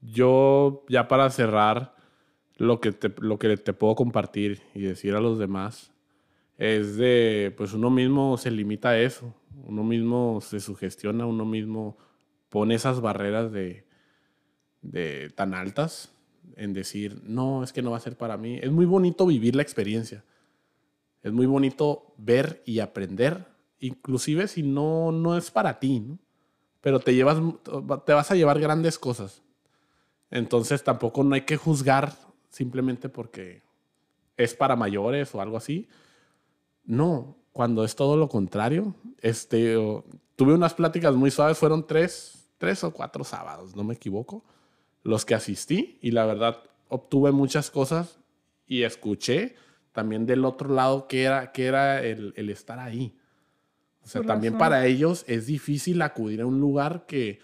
yo 0.00 0.84
ya 0.88 1.08
para 1.08 1.30
cerrar, 1.30 1.94
lo 2.58 2.80
que 2.80 2.92
te, 2.92 3.14
lo 3.20 3.38
que 3.38 3.56
te 3.56 3.72
puedo 3.72 3.94
compartir 3.94 4.60
y 4.74 4.82
decir 4.82 5.14
a 5.14 5.20
los 5.20 5.38
demás 5.38 5.92
es 6.58 6.96
de, 6.96 7.54
pues 7.56 7.72
uno 7.72 7.88
mismo 7.88 8.36
se 8.36 8.50
limita 8.50 8.90
a 8.90 8.98
eso, 8.98 9.34
uno 9.64 9.84
mismo 9.84 10.40
se 10.40 10.58
sugestiona, 10.58 11.24
uno 11.24 11.44
mismo 11.44 11.96
pone 12.48 12.74
esas 12.74 13.00
barreras 13.00 13.52
de, 13.52 13.86
de 14.82 15.30
tan 15.30 15.54
altas 15.54 16.12
en 16.56 16.72
decir, 16.72 17.20
no, 17.24 17.62
es 17.62 17.72
que 17.72 17.82
no 17.82 17.90
va 17.90 17.96
a 17.96 18.00
ser 18.00 18.16
para 18.16 18.36
mí. 18.36 18.58
Es 18.62 18.70
muy 18.70 18.86
bonito 18.86 19.26
vivir 19.26 19.54
la 19.56 19.62
experiencia, 19.62 20.24
es 21.22 21.32
muy 21.32 21.46
bonito 21.46 22.14
ver 22.16 22.62
y 22.64 22.80
aprender, 22.80 23.46
inclusive 23.80 24.48
si 24.48 24.62
no, 24.62 25.12
no 25.12 25.36
es 25.36 25.50
para 25.50 25.78
ti, 25.78 26.00
¿no? 26.00 26.18
pero 26.80 27.00
te 27.00 27.14
llevas, 27.14 27.38
te 28.04 28.12
vas 28.12 28.30
a 28.30 28.34
llevar 28.36 28.60
grandes 28.60 28.98
cosas. 28.98 29.42
Entonces 30.30 30.84
tampoco 30.84 31.24
no 31.24 31.34
hay 31.34 31.42
que 31.42 31.56
juzgar 31.56 32.14
simplemente 32.50 33.08
porque 33.08 33.62
es 34.36 34.54
para 34.54 34.76
mayores 34.76 35.34
o 35.34 35.40
algo 35.40 35.56
así. 35.56 35.88
No, 36.84 37.36
cuando 37.52 37.84
es 37.84 37.96
todo 37.96 38.16
lo 38.16 38.28
contrario. 38.28 38.94
Este, 39.20 39.74
tuve 40.36 40.54
unas 40.54 40.74
pláticas 40.74 41.14
muy 41.14 41.30
suaves, 41.30 41.58
fueron 41.58 41.86
tres, 41.86 42.48
tres 42.56 42.84
o 42.84 42.92
cuatro 42.92 43.24
sábados, 43.24 43.74
no 43.74 43.84
me 43.84 43.94
equivoco, 43.94 44.44
los 45.08 45.24
que 45.24 45.34
asistí 45.34 45.98
y 46.02 46.10
la 46.10 46.26
verdad 46.26 46.62
obtuve 46.88 47.32
muchas 47.32 47.70
cosas 47.70 48.18
y 48.66 48.82
escuché 48.82 49.54
también 49.92 50.26
del 50.26 50.44
otro 50.44 50.74
lado 50.74 51.08
que 51.08 51.22
era, 51.22 51.50
que 51.50 51.64
era 51.64 52.04
el, 52.04 52.34
el 52.36 52.50
estar 52.50 52.78
ahí. 52.78 53.16
O 54.02 54.06
sea, 54.06 54.22
también 54.22 54.58
para 54.58 54.86
ellos 54.86 55.24
es 55.26 55.46
difícil 55.46 56.02
acudir 56.02 56.42
a 56.42 56.46
un 56.46 56.60
lugar 56.60 57.06
que, 57.06 57.40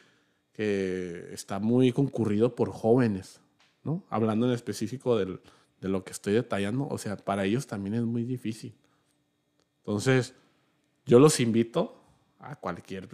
que 0.53 1.33
está 1.33 1.59
muy 1.59 1.93
concurrido 1.93 2.55
por 2.55 2.71
jóvenes. 2.71 3.41
¿no? 3.83 4.05
Hablando 4.11 4.47
en 4.47 4.53
específico 4.53 5.17
del, 5.17 5.41
de 5.81 5.89
lo 5.89 6.05
que 6.05 6.13
estoy 6.13 6.35
detallando, 6.35 6.87
o 6.87 6.99
sea, 6.99 7.17
para 7.17 7.45
ellos 7.45 7.67
también 7.67 7.95
es 7.95 8.03
muy 8.03 8.25
difícil. 8.25 8.75
Entonces, 9.79 10.35
yo 11.07 11.19
los 11.19 11.41
invito 11.41 12.04
a 12.51 12.57
cualquier, 12.57 13.09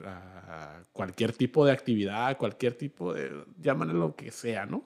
cualquier 0.93 1.33
tipo 1.33 1.64
de 1.64 1.73
actividad, 1.73 2.37
cualquier 2.37 2.75
tipo 2.75 3.12
de, 3.14 3.31
llámale 3.61 3.93
lo 3.93 4.14
que 4.16 4.31
sea, 4.31 4.66
¿no? 4.66 4.85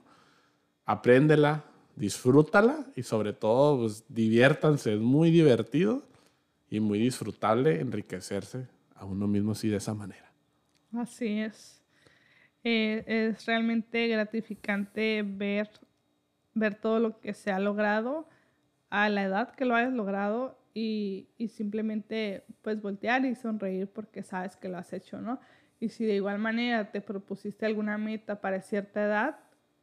Apréndela, 0.84 1.64
disfrútala 1.96 2.86
y 2.94 3.02
sobre 3.02 3.32
todo, 3.32 3.78
pues 3.78 4.04
diviértanse, 4.08 4.94
es 4.94 5.00
muy 5.00 5.30
divertido 5.30 6.02
y 6.68 6.80
muy 6.80 6.98
disfrutable 6.98 7.80
enriquecerse 7.80 8.68
a 8.94 9.04
uno 9.04 9.26
mismo 9.26 9.52
así 9.52 9.68
de 9.68 9.76
esa 9.76 9.94
manera. 9.94 10.30
Así 10.92 11.40
es. 11.40 11.82
Eh, 12.62 13.04
es 13.06 13.46
realmente 13.46 14.08
gratificante 14.08 15.22
ver, 15.24 15.70
ver 16.54 16.74
todo 16.74 16.98
lo 16.98 17.20
que 17.20 17.34
se 17.34 17.50
ha 17.50 17.58
logrado 17.58 18.28
a 18.90 19.08
la 19.08 19.24
edad 19.24 19.54
que 19.54 19.64
lo 19.64 19.74
hayas 19.74 19.92
logrado 19.92 20.58
y, 20.74 21.28
y, 21.38 21.48
simplemente 21.48 22.44
pues 22.60 22.82
voltear 22.82 23.24
y 23.24 23.36
sonreír 23.36 23.86
porque 23.86 24.24
sabes 24.24 24.56
que 24.56 24.68
lo 24.68 24.76
has 24.76 24.92
hecho, 24.92 25.20
¿no? 25.20 25.40
Y 25.80 25.88
si 25.90 26.04
de 26.04 26.16
igual 26.16 26.38
manera 26.38 26.90
te 26.90 27.00
propusiste 27.00 27.64
alguna 27.64 27.96
meta 27.96 28.40
para 28.40 28.60
cierta 28.60 29.04
edad 29.04 29.38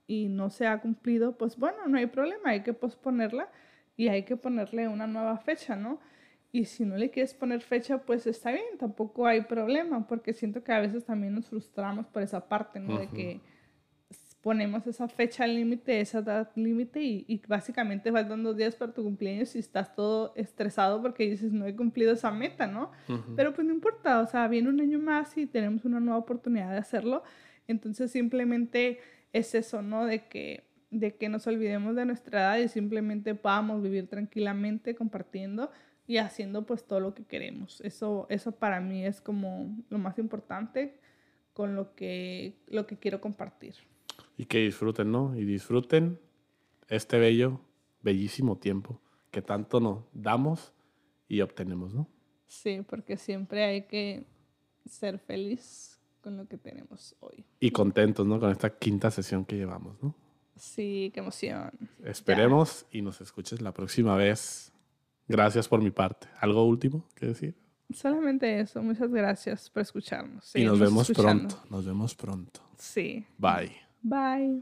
y 0.07 0.27
no 0.27 0.49
se 0.49 0.67
ha 0.67 0.81
cumplido, 0.81 1.37
pues 1.37 1.57
bueno, 1.57 1.87
no 1.87 1.97
hay 1.97 2.07
problema, 2.07 2.49
hay 2.49 2.63
que 2.63 2.73
posponerla 2.73 3.49
y 3.95 4.09
hay 4.09 4.23
que 4.23 4.35
ponerle 4.35 4.87
una 4.87 5.07
nueva 5.07 5.37
fecha, 5.37 5.75
¿no? 5.75 5.99
Y 6.51 6.65
si 6.65 6.83
no 6.83 6.97
le 6.97 7.11
quieres 7.11 7.33
poner 7.33 7.61
fecha, 7.61 7.99
pues 7.99 8.27
está 8.27 8.51
bien, 8.51 8.77
tampoco 8.77 9.25
hay 9.25 9.41
problema, 9.41 10.05
porque 10.07 10.33
siento 10.33 10.63
que 10.63 10.73
a 10.73 10.81
veces 10.81 11.05
también 11.05 11.33
nos 11.33 11.47
frustramos 11.47 12.07
por 12.07 12.21
esa 12.21 12.49
parte, 12.49 12.79
¿no? 12.79 12.97
De 12.97 13.07
que 13.07 13.39
ponemos 14.41 14.87
esa 14.87 15.07
fecha 15.07 15.45
límite, 15.45 16.01
esa 16.01 16.19
edad 16.19 16.51
límite 16.55 17.01
y, 17.01 17.25
y, 17.27 17.41
básicamente 17.47 18.11
faltan 18.11 18.43
dos 18.43 18.57
días 18.57 18.75
para 18.75 18.91
tu 18.91 19.03
cumpleaños 19.03 19.55
y 19.55 19.59
estás 19.59 19.95
todo 19.95 20.33
estresado 20.35 21.01
porque 21.01 21.29
dices, 21.29 21.51
no 21.51 21.67
he 21.67 21.75
cumplido 21.75 22.13
esa 22.13 22.31
meta, 22.31 22.65
¿no? 22.65 22.91
Pero 23.35 23.53
pues 23.53 23.67
no 23.67 23.73
importa, 23.73 24.19
o 24.19 24.25
sea, 24.25 24.47
viene 24.47 24.69
un 24.69 24.81
año 24.81 24.97
más 24.97 25.37
y 25.37 25.45
tenemos 25.45 25.85
una 25.85 25.99
nueva 25.99 26.17
oportunidad 26.17 26.71
de 26.71 26.77
hacerlo. 26.77 27.23
Entonces 27.67 28.11
simplemente 28.11 28.99
es 29.31 29.53
eso, 29.53 29.83
¿no? 29.83 30.05
De 30.05 30.25
que, 30.27 30.63
de 30.89 31.15
que 31.15 31.29
nos 31.29 31.45
olvidemos 31.45 31.95
de 31.95 32.05
nuestra 32.05 32.39
edad 32.39 32.57
y 32.57 32.67
simplemente 32.67 33.35
podamos 33.35 33.83
vivir 33.83 34.07
tranquilamente 34.07 34.95
compartiendo 34.95 35.71
y 36.07 36.17
haciendo 36.17 36.65
pues 36.65 36.83
todo 36.83 36.99
lo 36.99 37.13
que 37.13 37.25
queremos. 37.25 37.79
Eso, 37.81 38.25
eso 38.29 38.53
para 38.53 38.81
mí 38.81 39.05
es 39.05 39.21
como 39.21 39.69
lo 39.89 39.99
más 39.99 40.17
importante 40.17 40.95
con 41.53 41.75
lo 41.75 41.93
que, 41.93 42.55
lo 42.67 42.87
que 42.87 42.97
quiero 42.97 43.21
compartir. 43.21 43.75
Y 44.41 44.45
que 44.45 44.59
disfruten, 44.59 45.11
¿no? 45.11 45.35
Y 45.35 45.45
disfruten 45.45 46.19
este 46.87 47.19
bello, 47.19 47.61
bellísimo 48.01 48.57
tiempo 48.57 48.99
que 49.29 49.41
tanto 49.41 49.79
nos 49.79 50.03
damos 50.13 50.73
y 51.27 51.41
obtenemos, 51.41 51.93
¿no? 51.93 52.07
Sí, 52.47 52.81
porque 52.89 53.15
siempre 53.17 53.63
hay 53.63 53.83
que 53.83 54.25
ser 54.85 55.19
feliz 55.19 55.99
con 56.21 56.37
lo 56.37 56.47
que 56.47 56.57
tenemos 56.57 57.15
hoy. 57.19 57.45
Y 57.59 57.71
contentos, 57.71 58.25
¿no? 58.25 58.39
Con 58.39 58.51
esta 58.51 58.77
quinta 58.77 59.11
sesión 59.11 59.45
que 59.45 59.55
llevamos, 59.55 60.01
¿no? 60.01 60.15
Sí, 60.55 61.11
qué 61.13 61.21
emoción. 61.21 61.71
Esperemos 62.03 62.85
y 62.91 63.01
nos 63.01 63.21
escuches 63.21 63.61
la 63.61 63.73
próxima 63.73 64.15
vez 64.15 64.71
Gracias 65.31 65.67
por 65.67 65.81
mi 65.81 65.91
parte. 65.91 66.27
¿Algo 66.39 66.65
último 66.65 67.07
que 67.15 67.27
decir? 67.27 67.55
Solamente 67.93 68.59
eso. 68.59 68.83
Muchas 68.83 69.11
gracias 69.11 69.69
por 69.69 69.81
escucharnos. 69.81 70.53
y 70.55 70.65
nos 70.65 70.77
vemos 70.77 71.09
pronto. 71.11 71.55
Nos 71.69 71.85
vemos 71.85 72.15
pronto. 72.15 72.61
Sí. 72.77 73.25
Bye. 73.37 73.90
Bye. 74.03 74.61